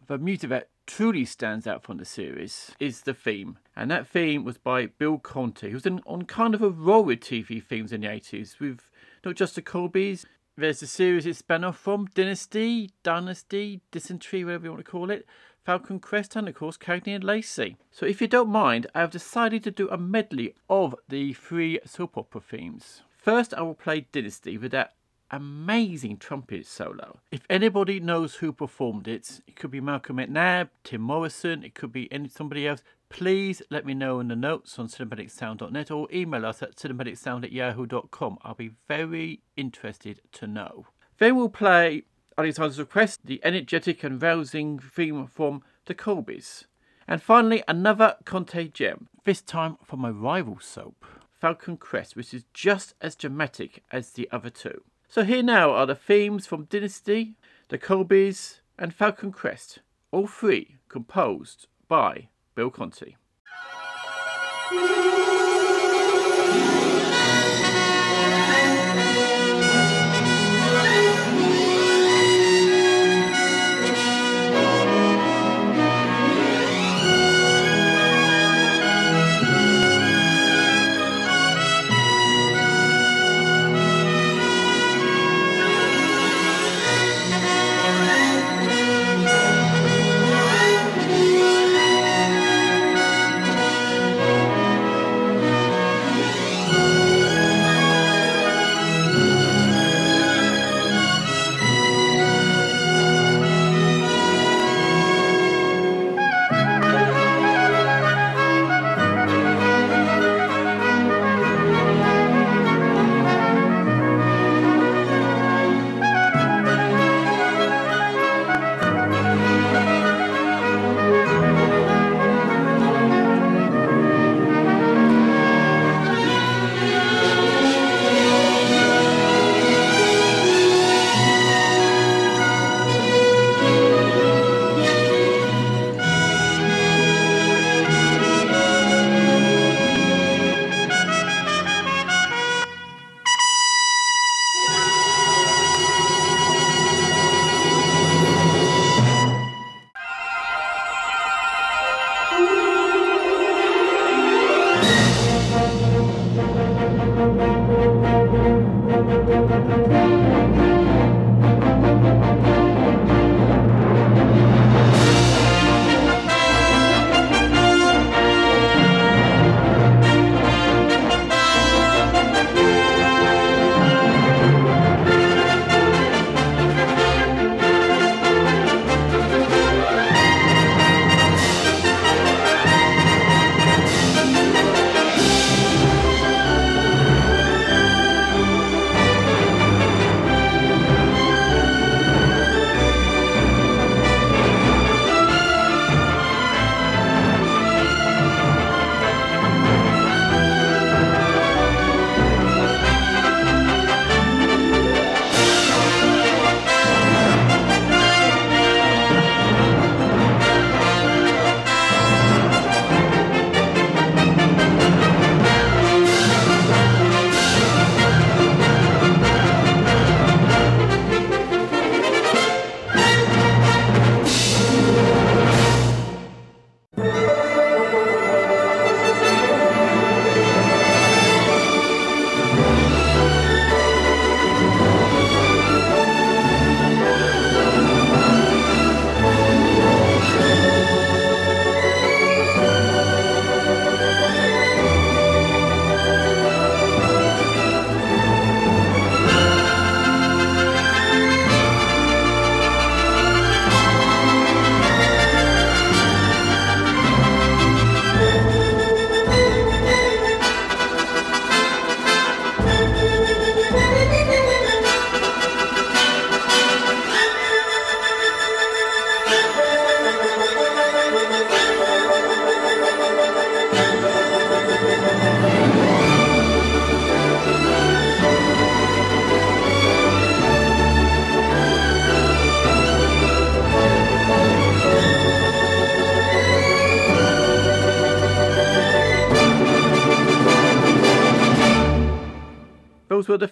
the 0.07 0.17
music 0.17 0.49
that 0.49 0.69
truly 0.85 1.23
stands 1.23 1.67
out 1.67 1.83
from 1.83 1.97
the 1.97 2.05
series 2.05 2.71
is 2.79 3.01
the 3.01 3.13
theme. 3.13 3.57
And 3.75 3.89
that 3.91 4.07
theme 4.07 4.43
was 4.43 4.57
by 4.57 4.87
Bill 4.87 5.17
Conti, 5.17 5.69
who 5.69 5.75
was 5.75 5.85
in, 5.85 6.01
on 6.05 6.23
kind 6.23 6.53
of 6.53 6.61
a 6.61 6.69
roll 6.69 7.05
with 7.05 7.21
TV 7.21 7.63
themes 7.63 7.93
in 7.93 8.01
the 8.01 8.07
80s, 8.07 8.59
with 8.59 8.89
not 9.23 9.35
just 9.35 9.55
the 9.55 9.61
Colbys, 9.61 10.25
there's 10.59 10.81
the 10.81 10.87
series 10.87 11.25
it 11.25 11.35
spun 11.35 11.63
off 11.63 11.77
from 11.77 12.07
Dynasty, 12.13 12.91
Dynasty, 13.03 13.81
Dysentery, 13.91 14.43
whatever 14.43 14.65
you 14.65 14.71
want 14.71 14.85
to 14.85 14.91
call 14.91 15.09
it. 15.09 15.25
Falcon 15.63 15.99
Crest, 15.99 16.35
and 16.35 16.47
of 16.47 16.55
course 16.55 16.77
Cagney 16.77 17.15
and 17.15 17.23
Lacey. 17.23 17.77
So 17.91 18.05
if 18.05 18.21
you 18.21 18.27
don't 18.27 18.49
mind, 18.49 18.87
I 18.95 19.01
have 19.01 19.11
decided 19.11 19.63
to 19.63 19.71
do 19.71 19.89
a 19.89 19.97
medley 19.97 20.55
of 20.69 20.95
the 21.07 21.33
three 21.33 21.79
soap 21.85 22.17
opera 22.17 22.41
themes. 22.41 23.03
First, 23.17 23.53
I 23.53 23.61
will 23.61 23.75
play 23.75 24.07
Dynasty 24.11 24.57
with 24.57 24.71
that 24.71 24.93
amazing 25.31 26.17
trumpet 26.17 26.65
solo. 26.65 27.19
If 27.31 27.41
anybody 27.49 27.99
knows 27.99 28.35
who 28.35 28.51
performed 28.51 29.07
it, 29.07 29.41
it 29.47 29.55
could 29.55 29.71
be 29.71 29.81
Malcolm 29.81 30.17
McNabb, 30.17 30.69
Tim 30.83 31.01
Morrison, 31.01 31.63
it 31.63 31.75
could 31.75 31.91
be 31.91 32.11
any, 32.11 32.29
somebody 32.29 32.67
else. 32.67 32.81
Please 33.09 33.61
let 33.71 33.85
me 33.85 33.93
know 33.93 34.19
in 34.19 34.27
the 34.27 34.35
notes 34.35 34.77
on 34.77 34.87
cinematicsound.net 34.87 35.91
or 35.91 36.07
email 36.13 36.45
us 36.45 36.61
at 36.61 36.75
cinematicsound 36.75 37.43
at 37.43 37.51
yahoo.com. 37.51 38.37
I'll 38.43 38.53
be 38.53 38.71
very 38.87 39.41
interested 39.57 40.21
to 40.33 40.47
know. 40.47 40.85
Then 41.17 41.35
we'll 41.35 41.49
play 41.49 42.03
Alexander's 42.37 42.79
request, 42.79 43.21
the 43.25 43.41
energetic 43.43 44.03
and 44.03 44.21
rousing 44.21 44.79
theme 44.79 45.27
from 45.27 45.63
the 45.85 45.95
Colbys. 45.95 46.65
And 47.07 47.21
finally, 47.21 47.63
another 47.67 48.15
Conti 48.23 48.69
gem, 48.69 49.09
this 49.25 49.41
time 49.41 49.77
from 49.83 50.05
a 50.05 50.13
rival 50.13 50.59
soap, 50.61 51.03
Falcon 51.41 51.77
Crest, 51.77 52.15
which 52.15 52.33
is 52.33 52.45
just 52.53 52.93
as 53.01 53.15
dramatic 53.15 53.83
as 53.91 54.11
the 54.11 54.29
other 54.31 54.51
two. 54.51 54.83
So 55.09 55.23
here 55.23 55.41
now 55.41 55.71
are 55.71 55.87
the 55.87 55.95
themes 55.95 56.45
from 56.45 56.65
Dynasty, 56.65 57.35
the 57.69 57.79
Colbys, 57.79 58.59
and 58.77 58.93
Falcon 58.93 59.31
Crest, 59.31 59.79
all 60.11 60.27
three 60.27 60.77
composed 60.87 61.67
by 61.87 62.29
Bill 62.55 62.69
Conti. 62.71 63.15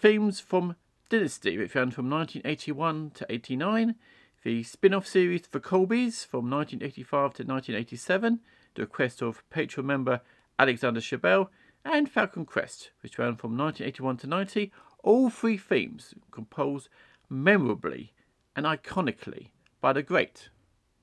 Themes 0.07 0.39
from 0.39 0.77
Dynasty, 1.09 1.57
which 1.57 1.75
ran 1.75 1.91
from 1.91 2.09
1981 2.09 3.11
to 3.15 3.25
89, 3.27 3.95
the 4.45 4.63
spin 4.63 4.93
off 4.93 5.05
series 5.05 5.41
The 5.41 5.59
Colbys 5.59 6.25
from 6.25 6.49
1985 6.49 7.09
to 7.33 7.43
1987, 7.43 8.39
the 8.75 8.83
request 8.83 9.21
of 9.21 9.43
Patreon 9.49 9.83
member 9.83 10.21
Alexander 10.57 11.01
Chabel, 11.01 11.49
and 11.83 12.09
Falcon 12.09 12.45
Crest, 12.45 12.91
which 13.01 13.19
ran 13.19 13.35
from 13.35 13.57
1981 13.57 14.15
to 14.19 14.27
90, 14.27 14.71
all 15.03 15.29
three 15.29 15.57
themes 15.57 16.13
composed 16.31 16.87
memorably 17.29 18.13
and 18.55 18.65
iconically 18.65 19.49
by 19.81 19.91
the 19.91 20.01
great 20.01 20.47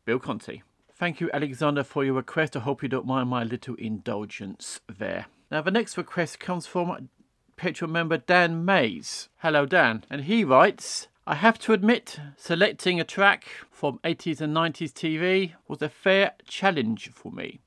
Bill 0.06 0.18
Conti. 0.18 0.62
Thank 0.94 1.20
you, 1.20 1.28
Alexander, 1.34 1.84
for 1.84 2.06
your 2.06 2.14
request. 2.14 2.56
I 2.56 2.60
hope 2.60 2.82
you 2.82 2.88
don't 2.88 3.04
mind 3.04 3.28
my 3.28 3.44
little 3.44 3.74
indulgence 3.74 4.80
there. 4.88 5.26
Now, 5.50 5.60
the 5.60 5.70
next 5.70 5.98
request 5.98 6.40
comes 6.40 6.66
from 6.66 7.10
Patreon 7.56 7.90
member 7.90 8.18
Dan 8.18 8.64
Mays. 8.64 9.28
Hello, 9.38 9.66
Dan. 9.66 10.04
And 10.10 10.24
he 10.24 10.44
writes 10.44 11.08
I 11.26 11.36
have 11.36 11.58
to 11.60 11.72
admit, 11.72 12.20
selecting 12.36 13.00
a 13.00 13.04
track 13.04 13.46
from 13.70 13.98
80s 14.04 14.42
and 14.42 14.54
90s 14.54 14.92
TV 14.92 15.54
was 15.66 15.80
a 15.80 15.88
fair 15.88 16.32
challenge 16.46 17.10
for 17.12 17.32
me. 17.32 17.60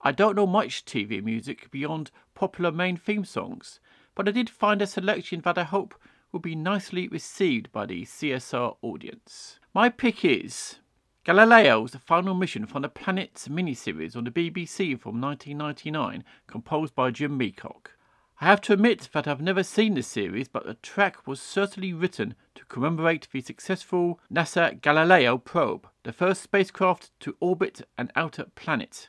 I 0.00 0.10
don't 0.10 0.34
know 0.34 0.46
much 0.46 0.84
TV 0.84 1.22
music 1.22 1.70
beyond 1.70 2.10
popular 2.34 2.72
main 2.72 2.96
theme 2.96 3.24
songs, 3.24 3.78
but 4.16 4.28
I 4.28 4.32
did 4.32 4.50
find 4.50 4.82
a 4.82 4.86
selection 4.86 5.40
that 5.42 5.56
I 5.56 5.62
hope 5.62 5.94
will 6.32 6.40
be 6.40 6.56
nicely 6.56 7.06
received 7.08 7.70
by 7.70 7.86
the 7.86 8.02
CSR 8.02 8.76
audience. 8.82 9.60
My 9.72 9.88
pick 9.88 10.24
is 10.24 10.80
Galileo's 11.24 11.94
Final 11.96 12.34
Mission 12.34 12.66
from 12.66 12.82
the 12.82 12.88
Planets 12.88 13.48
miniseries 13.48 14.16
on 14.16 14.24
the 14.24 14.30
BBC 14.30 14.98
from 14.98 15.20
1999, 15.20 16.24
composed 16.46 16.94
by 16.94 17.10
Jim 17.10 17.38
Meacock. 17.38 17.95
I 18.38 18.44
have 18.44 18.60
to 18.62 18.74
admit 18.74 19.08
that 19.14 19.26
I've 19.26 19.40
never 19.40 19.62
seen 19.62 19.94
the 19.94 20.02
series, 20.02 20.46
but 20.46 20.66
the 20.66 20.74
track 20.74 21.26
was 21.26 21.40
certainly 21.40 21.94
written 21.94 22.34
to 22.54 22.66
commemorate 22.66 23.26
the 23.32 23.40
successful 23.40 24.20
NASA 24.30 24.78
Galileo 24.82 25.38
probe, 25.38 25.88
the 26.02 26.12
first 26.12 26.42
spacecraft 26.42 27.18
to 27.20 27.34
orbit 27.40 27.80
an 27.96 28.12
outer 28.14 28.44
planet. 28.54 29.08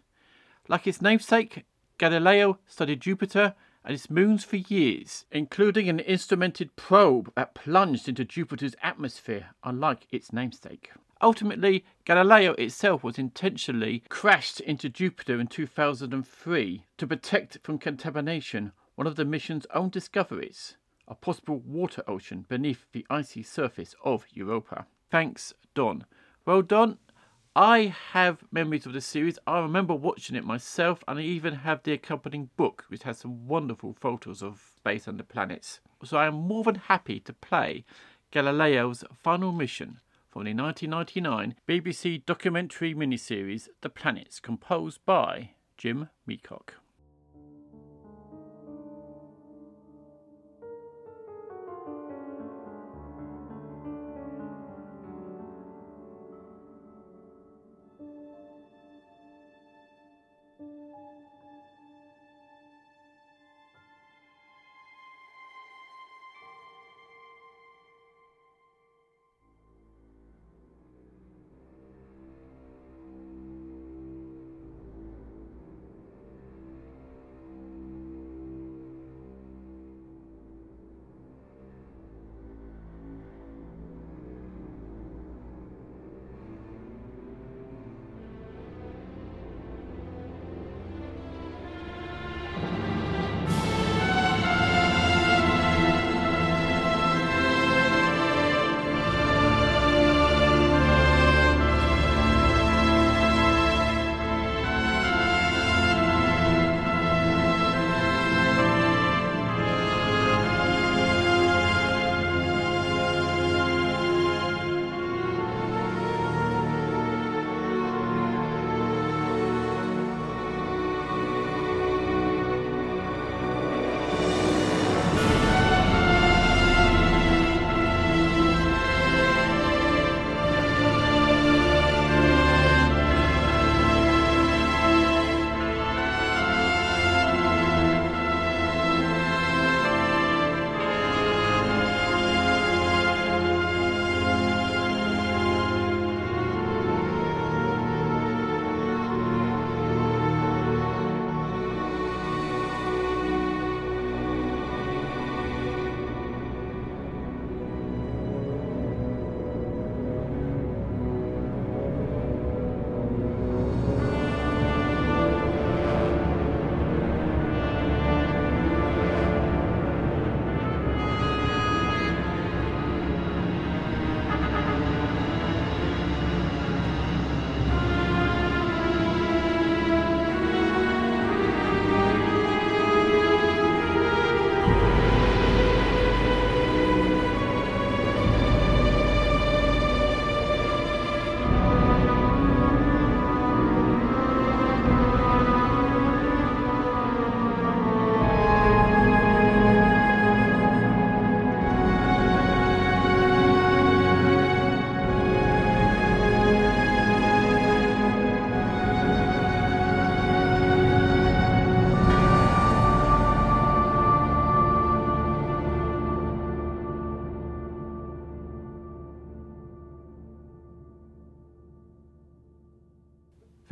Like 0.69 0.87
its 0.87 1.01
namesake, 1.01 1.65
Galileo 1.97 2.59
studied 2.67 3.01
Jupiter 3.01 3.53
and 3.83 3.93
its 3.93 4.09
moons 4.09 4.45
for 4.45 4.55
years, 4.55 5.25
including 5.29 5.89
an 5.89 5.99
instrumented 5.99 6.73
probe 6.77 7.33
that 7.35 7.53
plunged 7.53 8.07
into 8.07 8.23
Jupiter's 8.23 8.75
atmosphere, 8.81 9.47
unlike 9.61 10.07
its 10.09 10.31
namesake. 10.31 10.91
Ultimately, 11.21 11.83
Galileo 12.05 12.53
itself 12.53 13.03
was 13.03 13.19
intentionally 13.19 14.03
crashed 14.07 14.61
into 14.61 14.87
Jupiter 14.87 15.37
in 15.37 15.47
2003 15.47 16.85
to 16.97 17.07
protect 17.07 17.57
from 17.61 17.77
contamination 17.77 18.71
one 18.97 19.05
of 19.05 19.15
the 19.15 19.23
mission's 19.23 19.67
own 19.75 19.89
discoveries, 19.89 20.75
a 21.07 21.13
possible 21.13 21.59
water 21.59 22.01
ocean 22.07 22.43
beneath 22.49 22.87
the 22.93 23.05
icy 23.11 23.43
surface 23.43 23.93
of 24.03 24.25
Europa. 24.31 24.87
Thanks, 25.11 25.53
Don. 25.75 26.03
Well, 26.45 26.63
Don, 26.63 26.97
I 27.55 27.93
have 28.13 28.43
memories 28.51 28.87
of 28.87 28.93
the 28.93 29.01
series. 29.01 29.37
I 29.45 29.59
remember 29.59 29.93
watching 29.93 30.35
it 30.35 30.43
myself, 30.43 31.03
and 31.07 31.19
I 31.19 31.21
even 31.21 31.53
have 31.53 31.83
the 31.83 31.93
accompanying 31.93 32.49
book, 32.57 32.85
which 32.87 33.03
has 33.03 33.19
some 33.19 33.47
wonderful 33.47 33.93
photos 33.93 34.41
of 34.41 34.63
space 34.77 35.05
and 35.05 35.19
the 35.19 35.23
planets. 35.23 35.79
So 36.03 36.17
I 36.17 36.25
am 36.25 36.33
more 36.33 36.63
than 36.63 36.75
happy 36.75 37.19
to 37.19 37.33
play 37.33 37.85
Galileo's 38.31 39.03
final 39.13 39.51
mission 39.51 39.99
from 40.31 40.45
the 40.45 40.55
1999 40.55 41.53
BBC 41.69 42.25
documentary 42.25 42.95
miniseries 42.95 43.67
The 43.81 43.89
Planets, 43.89 44.39
composed 44.39 45.05
by 45.05 45.51
Jim 45.77 46.09
Meacock. 46.25 46.73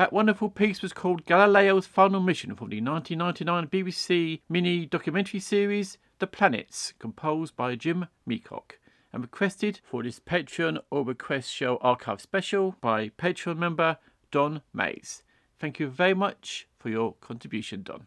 That 0.05 0.13
wonderful 0.13 0.51
piece 0.51 0.83
was 0.83 0.93
called 0.93 1.25
Galileo's 1.25 1.87
Final 1.87 2.19
Mission 2.19 2.53
from 2.53 2.69
the 2.69 2.79
1999 2.79 3.67
BBC 3.69 4.39
mini 4.47 4.85
documentary 4.85 5.39
series 5.39 5.97
The 6.19 6.27
Planets, 6.27 6.93
composed 6.99 7.55
by 7.55 7.75
Jim 7.75 8.05
Meacock 8.23 8.77
and 9.11 9.23
requested 9.23 9.79
for 9.83 10.03
this 10.03 10.19
Patreon 10.19 10.77
or 10.91 11.03
Request 11.03 11.51
Show 11.51 11.77
archive 11.77 12.21
special 12.21 12.75
by 12.81 13.09
Patreon 13.17 13.57
member 13.57 13.97
Don 14.29 14.61
Mays. 14.71 15.23
Thank 15.57 15.79
you 15.79 15.87
very 15.87 16.13
much 16.13 16.67
for 16.77 16.89
your 16.89 17.15
contribution, 17.19 17.81
Don. 17.81 18.05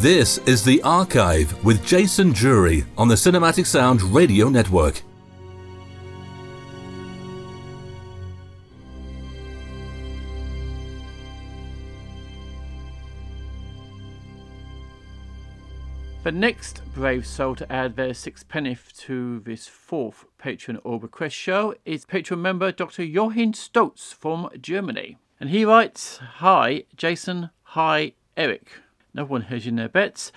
This 0.00 0.38
is 0.46 0.62
The 0.62 0.80
Archive 0.82 1.64
with 1.64 1.84
Jason 1.84 2.30
Drury 2.30 2.84
on 2.96 3.08
the 3.08 3.16
Cinematic 3.16 3.66
Sound 3.66 4.00
Radio 4.00 4.48
Network. 4.48 5.02
The 16.22 16.30
next 16.30 16.80
brave 16.94 17.26
soul 17.26 17.56
to 17.56 17.72
add 17.72 17.96
their 17.96 18.14
sixpenneth 18.14 18.96
to 18.98 19.40
this 19.40 19.66
fourth 19.66 20.26
Patreon 20.40 20.78
or 20.84 21.00
request 21.00 21.34
show 21.34 21.74
is 21.84 22.06
Patreon 22.06 22.38
member 22.38 22.70
Dr. 22.70 23.02
Joachim 23.02 23.52
Stoltz 23.52 24.14
from 24.14 24.48
Germany. 24.60 25.18
And 25.40 25.50
he 25.50 25.64
writes 25.64 26.18
Hi, 26.18 26.84
Jason. 26.94 27.50
Hi, 27.64 28.12
Eric. 28.36 28.70
No 29.18 29.24
one 29.24 29.42
hedging 29.42 29.74
their 29.74 29.88
bets. 29.88 30.30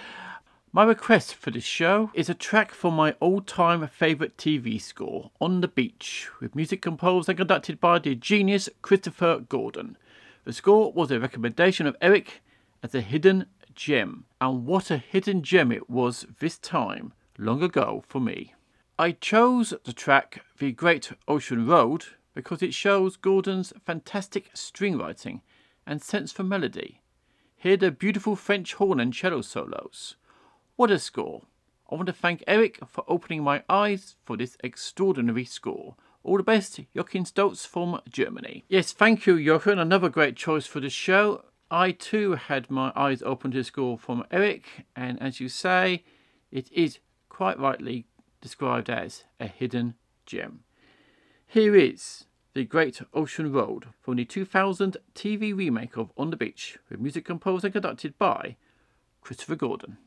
My 0.74 0.84
request 0.84 1.36
for 1.36 1.52
this 1.52 1.64
show 1.64 2.10
is 2.16 2.30
a 2.30 2.34
track 2.34 2.72
from 2.72 2.96
my 2.96 3.12
all 3.20 3.40
time 3.40 3.88
favourite 3.88 4.38
TV 4.38 4.82
score, 4.82 5.30
On 5.40 5.62
the 5.62 5.68
Beach, 5.68 6.28
with 6.40 6.56
music 6.56 6.82
composed 6.82 7.30
and 7.30 7.38
conducted 7.38 7.80
by 7.80 8.00
the 8.00 8.16
genius 8.16 8.70
Christopher 8.82 9.42
Gordon. 9.48 9.98
The 10.46 10.54
score 10.54 10.92
was 10.92 11.12
a 11.12 11.20
recommendation 11.20 11.86
of 11.86 11.96
Eric 12.02 12.42
as 12.82 12.96
a 12.96 13.02
hidden 13.02 13.46
gem, 13.76 14.26
and 14.42 14.66
what 14.66 14.90
a 14.90 14.98
hidden 14.98 15.44
gem 15.44 15.72
it 15.72 15.88
was 15.88 16.26
this 16.40 16.58
time, 16.58 17.14
long 17.38 17.62
ago 17.62 18.04
for 18.08 18.20
me. 18.20 18.56
I 18.98 19.12
chose 19.12 19.76
the 19.84 19.94
track 19.94 20.44
The 20.58 20.72
Great 20.72 21.12
Ocean 21.28 21.68
Road 21.68 22.06
because 22.34 22.64
it 22.64 22.74
shows 22.74 23.16
Gordon's 23.16 23.74
fantastic 23.86 24.50
string 24.56 24.98
writing 24.98 25.44
and 25.86 26.02
sense 26.02 26.32
for 26.32 26.42
melody. 26.42 27.01
Hear 27.62 27.78
the 27.78 27.91
beautiful 27.91 28.36
French 28.36 28.74
horn 28.74 28.99
and 28.99 29.14
cello 29.14 29.41
solos. 29.41 30.16
What 30.78 30.89
a 30.89 30.97
score! 30.97 31.43
I 31.91 31.93
want 31.93 32.07
to 32.07 32.12
thank 32.12 32.43
Eric 32.47 32.80
for 32.88 33.03
opening 33.07 33.43
my 33.43 33.62
eyes 33.70 34.16
for 34.26 34.36
this 34.36 34.57
extraordinary 34.64 35.45
score. 35.45 35.95
All 36.24 36.38
the 36.38 36.43
best, 36.43 36.80
Joachim 36.91 37.24
Stoltz 37.24 37.68
from 37.68 38.01
Germany. 38.09 38.66
Yes, 38.68 38.93
thank 38.93 39.28
you, 39.28 39.36
Joachim. 39.36 39.78
Another 39.78 40.09
great 40.09 40.36
choice 40.36 40.66
for 40.66 40.80
the 40.80 40.89
show. 40.89 41.45
I 41.70 41.91
too 41.91 42.32
had 42.32 42.72
my 42.72 42.91
eyes 42.95 43.22
open 43.22 43.51
to 43.51 43.64
score 43.64 43.95
from 43.95 44.26
Eric, 44.32 44.88
and 44.95 45.22
as 45.22 45.39
you 45.39 45.47
say, 45.47 46.03
it 46.49 46.68
is 46.72 46.97
quite 47.30 47.59
rightly 47.59 48.07
described 48.41 48.89
as 48.89 49.26
a 49.39 49.45
hidden 49.45 49.93
gem. 50.26 50.62
Here 51.45 51.76
is 51.76 52.26
The 52.54 52.66
Great 52.66 53.02
Ocean 53.14 53.54
Road 53.54 53.86
from 54.02 54.18
the 54.18 54.26
2000 54.26 54.97
TV 55.16 55.56
remake 55.56 55.95
of 55.95 56.12
On 56.18 56.32
the 56.32 56.36
Beach, 56.36 56.78
with 56.89 56.99
music 56.99 57.24
composed 57.24 57.64
and 57.64 57.72
conducted 57.72 58.18
by 58.18 58.58
Christopher 59.22 59.56
Gordon. 59.56 59.97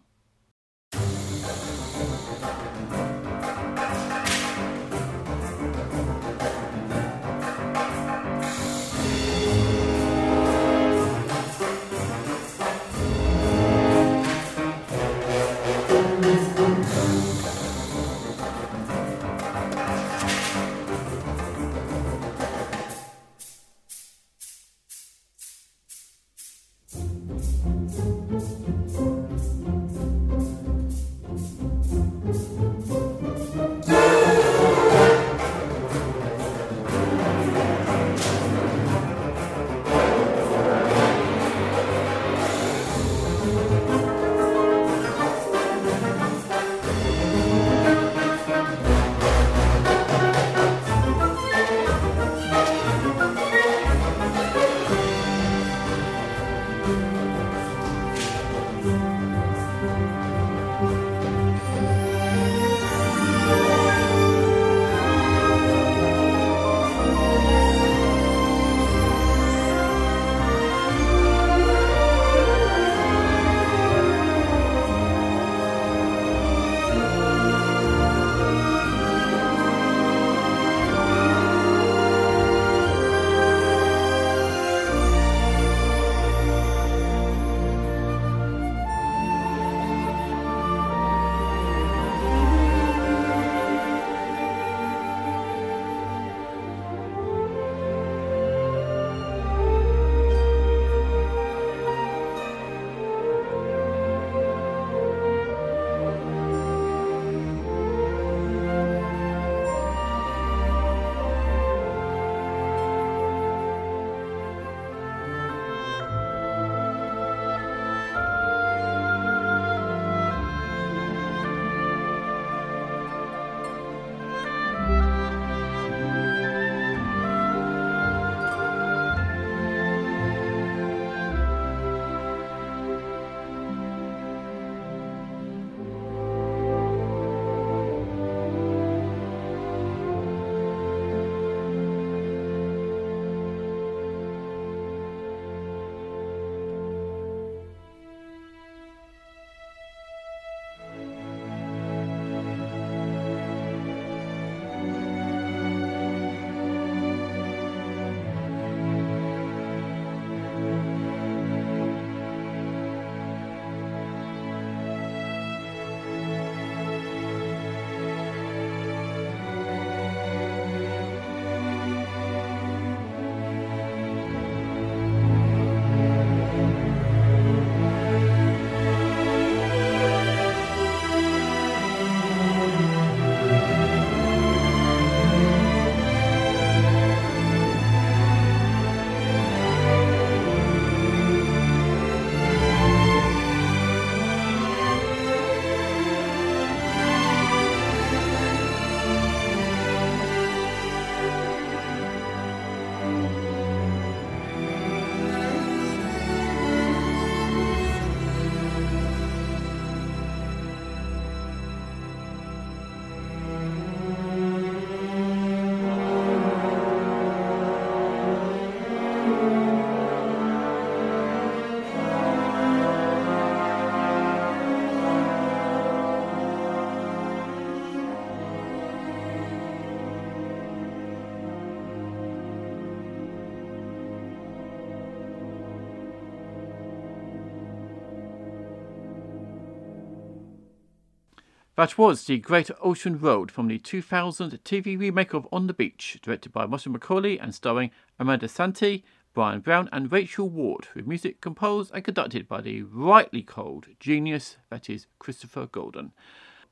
That 241.77 241.99
was 241.99 242.25
The 242.25 242.39
Great 242.39 242.70
Ocean 242.81 243.18
Road 243.18 243.51
from 243.51 243.66
the 243.66 243.79
2000 243.79 244.62
TV 244.62 244.97
remake 244.97 245.35
of 245.35 245.49
On 245.51 245.66
the 245.66 245.75
Beach, 245.75 246.20
directed 246.22 246.53
by 246.53 246.66
Martin 246.66 246.93
Macaulay 246.93 247.37
and 247.37 247.53
starring 247.53 247.91
Armand 248.16 248.43
Assante, 248.43 249.03
Bryan 249.33 249.59
Brown, 249.59 249.89
and 249.91 250.12
Rachel 250.12 250.49
Ward, 250.49 250.87
with 250.95 251.09
music 251.09 251.41
composed 251.41 251.91
and 251.93 252.05
conducted 252.05 252.47
by 252.47 252.61
the 252.61 252.83
rightly 252.83 253.43
cold 253.43 253.89
genius 253.99 254.57
that 254.70 254.89
is 254.89 255.09
Christopher 255.18 255.66
Gordon. 255.66 256.12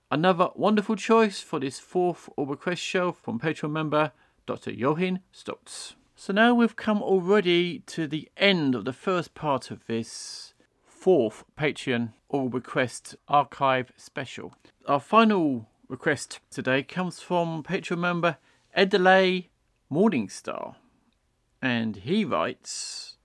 Another 0.09 0.51
wonderful 0.55 0.95
choice 0.95 1.41
for 1.41 1.59
this 1.59 1.81
fourth 1.81 2.29
All 2.37 2.47
Request 2.47 2.81
show 2.81 3.11
from 3.11 3.41
Patreon 3.41 3.73
member 3.73 4.13
Dr. 4.47 4.71
Joachim 4.71 5.19
Stoltz. 5.35 5.95
So 6.15 6.33
now 6.33 6.55
we've 6.55 6.77
come 6.77 7.03
already 7.03 7.81
to 7.87 8.07
the 8.07 8.29
end 8.37 8.77
of 8.77 8.85
the 8.85 8.93
first 8.93 9.35
part 9.35 9.73
of 9.73 9.85
this 9.89 10.52
fourth 11.03 11.43
Patreon 11.59 12.13
All 12.29 12.49
Request 12.49 13.17
Archive 13.27 13.91
special. 13.97 14.55
Our 14.87 15.01
final 15.01 15.67
request 15.89 16.39
today 16.49 16.85
comes 16.85 17.19
from 17.19 17.65
Patreon 17.65 17.99
member 17.99 18.37
Edelay 18.79 19.49
Morningstar. 19.91 20.77
And 21.61 21.97
he 21.97 22.25
writes 22.25 23.17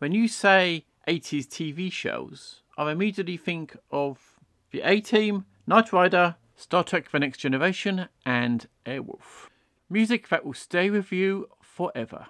When 0.00 0.12
you 0.12 0.28
say 0.28 0.84
80s 1.08 1.46
TV 1.46 1.90
shows, 1.90 2.60
I 2.76 2.92
immediately 2.92 3.38
think 3.38 3.74
of 3.90 4.38
The 4.70 4.82
A 4.82 5.00
Team, 5.00 5.46
Knight 5.66 5.94
Rider, 5.94 6.36
Star 6.56 6.84
Trek 6.84 7.10
The 7.10 7.20
Next 7.20 7.38
Generation, 7.38 8.08
and 8.26 8.68
Airwolf. 8.84 9.48
Music 9.88 10.28
that 10.28 10.44
will 10.44 10.52
stay 10.52 10.90
with 10.90 11.10
you 11.10 11.48
forever. 11.62 12.26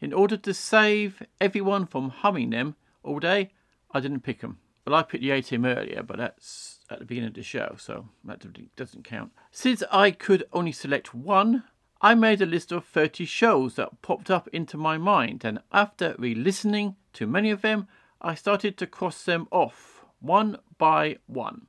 In 0.00 0.12
order 0.12 0.36
to 0.38 0.52
save 0.52 1.22
everyone 1.40 1.86
from 1.86 2.08
humming 2.08 2.50
them 2.50 2.74
all 3.04 3.20
day, 3.20 3.52
I 3.94 4.00
didn't 4.00 4.20
pick 4.20 4.40
them. 4.40 4.58
Well, 4.84 4.96
I 4.96 5.02
picked 5.02 5.22
the 5.22 5.30
A 5.30 5.40
Team 5.40 5.64
earlier, 5.64 6.02
but 6.02 6.18
that's 6.18 6.80
at 6.90 6.98
the 6.98 7.04
beginning 7.04 7.28
of 7.28 7.34
the 7.34 7.42
show, 7.42 7.76
so 7.78 8.08
that 8.24 8.44
doesn't 8.76 9.04
count. 9.04 9.32
Since 9.50 9.82
I 9.90 10.10
could 10.10 10.44
only 10.52 10.72
select 10.72 11.14
one, 11.14 11.62
I 12.02 12.14
made 12.14 12.42
a 12.42 12.46
list 12.46 12.72
of 12.72 12.84
30 12.84 13.24
shows 13.24 13.76
that 13.76 14.02
popped 14.02 14.30
up 14.30 14.48
into 14.48 14.76
my 14.76 14.98
mind, 14.98 15.44
and 15.44 15.60
after 15.72 16.16
re 16.18 16.34
listening 16.34 16.96
to 17.14 17.26
many 17.26 17.50
of 17.50 17.62
them, 17.62 17.86
I 18.20 18.34
started 18.34 18.76
to 18.78 18.86
cross 18.86 19.22
them 19.22 19.46
off 19.50 20.04
one 20.20 20.58
by 20.76 21.18
one. 21.26 21.66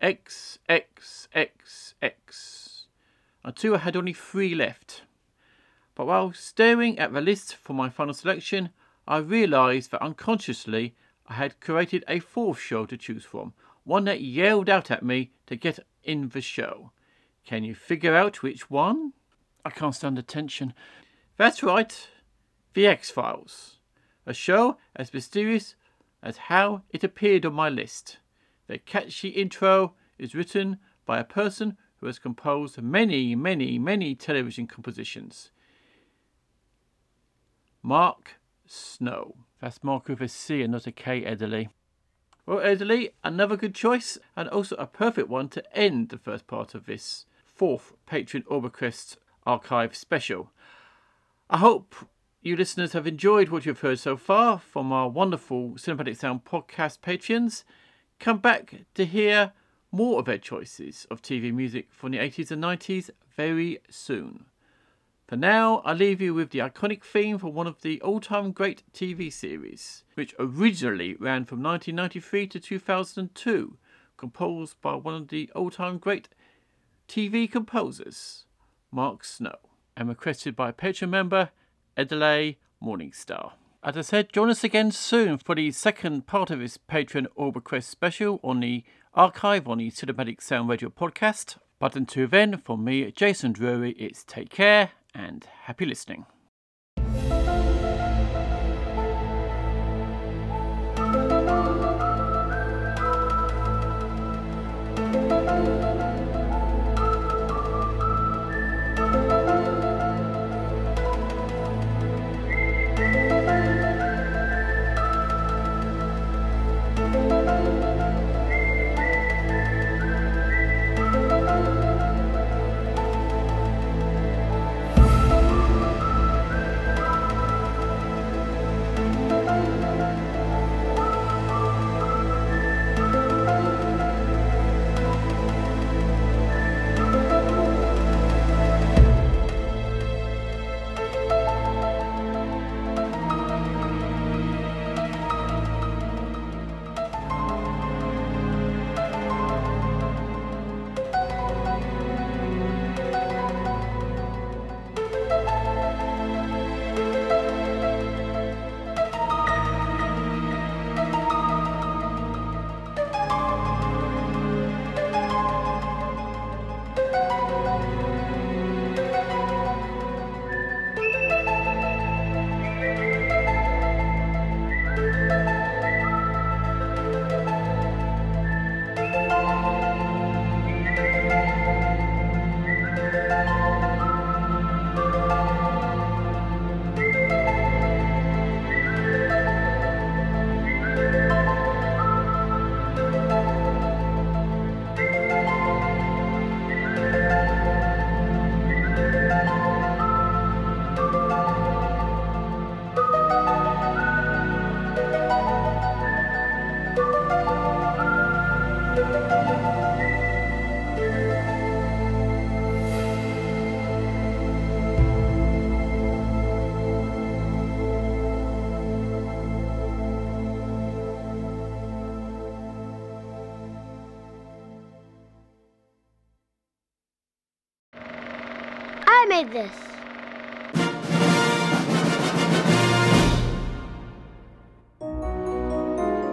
X, 0.00 0.58
X, 0.68 1.28
X, 1.32 1.94
X. 2.02 2.86
Until 3.44 3.76
I 3.76 3.78
had 3.78 3.96
only 3.96 4.12
three 4.12 4.54
left. 4.54 5.02
But 5.94 6.06
while 6.06 6.32
staring 6.32 6.98
at 6.98 7.12
the 7.12 7.20
list 7.20 7.54
for 7.54 7.72
my 7.72 7.88
final 7.88 8.14
selection, 8.14 8.70
I 9.06 9.18
realised 9.18 9.90
that 9.92 10.02
unconsciously 10.02 10.94
I 11.32 11.36
had 11.36 11.60
created 11.60 12.04
a 12.08 12.18
fourth 12.18 12.60
show 12.60 12.84
to 12.84 12.94
choose 12.98 13.24
from, 13.24 13.54
one 13.84 14.04
that 14.04 14.20
yelled 14.20 14.68
out 14.68 14.90
at 14.90 15.02
me 15.02 15.30
to 15.46 15.56
get 15.56 15.78
in 16.04 16.28
the 16.28 16.42
show. 16.42 16.92
Can 17.46 17.64
you 17.64 17.74
figure 17.74 18.14
out 18.14 18.42
which 18.42 18.68
one? 18.68 19.14
I 19.64 19.70
can't 19.70 19.94
stand 19.94 20.18
the 20.18 20.22
tension. 20.22 20.74
That's 21.38 21.62
right, 21.62 22.06
The 22.74 22.86
X 22.86 23.10
Files. 23.10 23.78
A 24.26 24.34
show 24.34 24.76
as 24.94 25.14
mysterious 25.14 25.74
as 26.22 26.36
how 26.36 26.82
it 26.90 27.02
appeared 27.02 27.46
on 27.46 27.54
my 27.54 27.70
list. 27.70 28.18
The 28.66 28.76
catchy 28.76 29.28
intro 29.28 29.94
is 30.18 30.34
written 30.34 30.80
by 31.06 31.18
a 31.18 31.24
person 31.24 31.78
who 32.00 32.08
has 32.08 32.18
composed 32.18 32.82
many, 32.82 33.34
many, 33.34 33.78
many 33.78 34.14
television 34.14 34.66
compositions. 34.66 35.50
Mark 37.82 38.32
Snow. 38.66 39.46
That's 39.62 39.84
Mark 39.84 40.08
with 40.08 40.20
a 40.20 40.26
C 40.26 40.60
and 40.62 40.72
not 40.72 40.88
a 40.88 40.92
K, 40.92 41.22
Ederly. 41.22 41.68
Well, 42.46 42.58
Ederly, 42.58 43.12
another 43.22 43.56
good 43.56 43.76
choice, 43.76 44.18
and 44.34 44.48
also 44.48 44.74
a 44.74 44.88
perfect 44.88 45.28
one 45.28 45.48
to 45.50 45.78
end 45.78 46.08
the 46.08 46.18
first 46.18 46.48
part 46.48 46.74
of 46.74 46.86
this 46.86 47.26
fourth 47.44 47.92
Patreon 48.10 48.42
All 48.50 48.60
Request 48.60 49.18
archive 49.46 49.94
special. 49.94 50.50
I 51.48 51.58
hope 51.58 51.94
you 52.42 52.56
listeners 52.56 52.92
have 52.92 53.06
enjoyed 53.06 53.50
what 53.50 53.64
you've 53.64 53.82
heard 53.82 54.00
so 54.00 54.16
far 54.16 54.58
from 54.58 54.90
our 54.90 55.08
wonderful 55.08 55.74
Cinematic 55.74 56.16
Sound 56.16 56.44
podcast 56.44 57.00
patrons. 57.00 57.64
Come 58.18 58.38
back 58.38 58.74
to 58.94 59.04
hear 59.04 59.52
more 59.92 60.18
of 60.18 60.24
their 60.24 60.38
choices 60.38 61.06
of 61.08 61.22
TV 61.22 61.54
music 61.54 61.86
from 61.92 62.10
the 62.10 62.18
80s 62.18 62.50
and 62.50 62.64
90s 62.64 63.10
very 63.36 63.78
soon. 63.88 64.46
For 65.28 65.36
now, 65.36 65.78
I 65.78 65.94
leave 65.94 66.20
you 66.20 66.34
with 66.34 66.50
the 66.50 66.58
iconic 66.58 67.02
theme 67.02 67.38
for 67.38 67.50
one 67.50 67.66
of 67.66 67.80
the 67.80 68.00
all 68.02 68.20
time 68.20 68.52
great 68.52 68.82
TV 68.92 69.32
series, 69.32 70.04
which 70.14 70.34
originally 70.38 71.14
ran 71.14 71.44
from 71.44 71.62
1993 71.62 72.46
to 72.48 72.60
2002, 72.60 73.78
composed 74.16 74.80
by 74.82 74.94
one 74.94 75.14
of 75.14 75.28
the 75.28 75.50
all 75.54 75.70
time 75.70 75.98
great 75.98 76.28
TV 77.08 77.50
composers, 77.50 78.44
Mark 78.90 79.24
Snow, 79.24 79.56
and 79.96 80.08
requested 80.08 80.54
by 80.54 80.70
Patreon 80.72 81.08
member 81.08 81.50
Edelay 81.96 82.56
Morningstar. 82.82 83.52
As 83.82 83.96
I 83.96 84.02
said, 84.02 84.32
join 84.32 84.50
us 84.50 84.62
again 84.62 84.90
soon 84.92 85.38
for 85.38 85.54
the 85.54 85.72
second 85.72 86.26
part 86.26 86.50
of 86.50 86.58
this 86.58 86.78
Patreon 86.78 87.26
All 87.36 87.52
Request 87.52 87.90
special 87.90 88.38
on 88.44 88.60
the 88.60 88.84
archive 89.14 89.66
on 89.66 89.78
the 89.78 89.90
Cinematic 89.90 90.40
Sound 90.40 90.68
Radio 90.68 90.88
podcast. 90.88 91.56
But 91.78 91.96
until 91.96 92.28
then, 92.28 92.58
from 92.58 92.84
me, 92.84 93.10
Jason 93.10 93.52
Drury, 93.52 93.92
it's 93.92 94.24
take 94.24 94.50
care 94.50 94.90
and 95.14 95.44
happy 95.64 95.86
listening. 95.86 96.26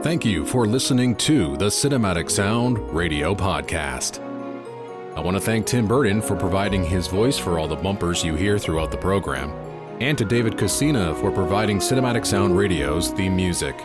Thank 0.09 0.25
you 0.25 0.43
for 0.43 0.65
listening 0.65 1.15
to 1.17 1.55
the 1.57 1.67
Cinematic 1.67 2.31
Sound 2.31 2.79
Radio 2.89 3.35
Podcast. 3.35 4.17
I 5.15 5.19
want 5.19 5.37
to 5.37 5.39
thank 5.39 5.67
Tim 5.67 5.87
Burton 5.87 6.19
for 6.19 6.35
providing 6.35 6.83
his 6.83 7.05
voice 7.05 7.37
for 7.37 7.59
all 7.59 7.67
the 7.67 7.75
bumpers 7.75 8.23
you 8.23 8.33
hear 8.33 8.57
throughout 8.57 8.89
the 8.89 8.97
program, 8.97 9.51
and 9.99 10.17
to 10.17 10.25
David 10.25 10.57
Casina 10.57 11.13
for 11.13 11.29
providing 11.29 11.77
Cinematic 11.77 12.25
Sound 12.25 12.57
Radio's 12.57 13.09
theme 13.11 13.35
music. 13.35 13.75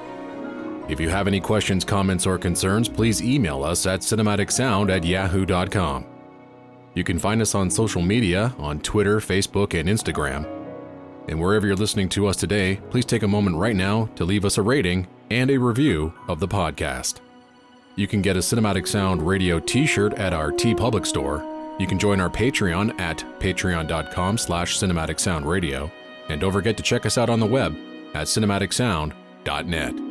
If 0.88 0.98
you 0.98 1.10
have 1.10 1.26
any 1.26 1.40
questions, 1.40 1.84
comments, 1.84 2.24
or 2.24 2.38
concerns, 2.38 2.88
please 2.88 3.22
email 3.22 3.62
us 3.62 3.84
at 3.84 4.00
cinematicsound 4.00 4.90
at 4.90 5.04
yahoo.com. 5.04 6.06
You 6.94 7.04
can 7.04 7.18
find 7.18 7.42
us 7.42 7.54
on 7.54 7.68
social 7.68 8.00
media 8.00 8.54
on 8.58 8.80
Twitter, 8.80 9.20
Facebook, 9.20 9.78
and 9.78 9.90
Instagram. 9.90 10.48
And 11.28 11.38
wherever 11.38 11.66
you're 11.66 11.76
listening 11.76 12.08
to 12.10 12.28
us 12.28 12.36
today, 12.36 12.80
please 12.88 13.04
take 13.04 13.24
a 13.24 13.28
moment 13.28 13.56
right 13.56 13.76
now 13.76 14.06
to 14.16 14.24
leave 14.24 14.46
us 14.46 14.56
a 14.56 14.62
rating 14.62 15.06
and 15.30 15.50
a 15.50 15.58
review 15.58 16.12
of 16.28 16.40
the 16.40 16.48
podcast. 16.48 17.20
You 17.96 18.06
can 18.06 18.22
get 18.22 18.36
a 18.36 18.40
Cinematic 18.40 18.88
Sound 18.88 19.26
Radio 19.26 19.60
t-shirt 19.60 20.14
at 20.14 20.32
our 20.32 20.50
TeePublic 20.50 21.06
store. 21.06 21.44
You 21.78 21.86
can 21.86 21.98
join 21.98 22.20
our 22.20 22.30
Patreon 22.30 22.98
at 23.00 23.18
patreon.com 23.40 24.38
slash 24.38 24.78
cinematic 24.78 25.18
sound 25.18 25.46
radio. 25.46 25.90
And 26.28 26.40
don't 26.40 26.52
forget 26.52 26.76
to 26.76 26.82
check 26.82 27.06
us 27.06 27.18
out 27.18 27.30
on 27.30 27.40
the 27.40 27.46
web 27.46 27.76
at 28.14 28.26
cinematicsound.net. 28.26 30.03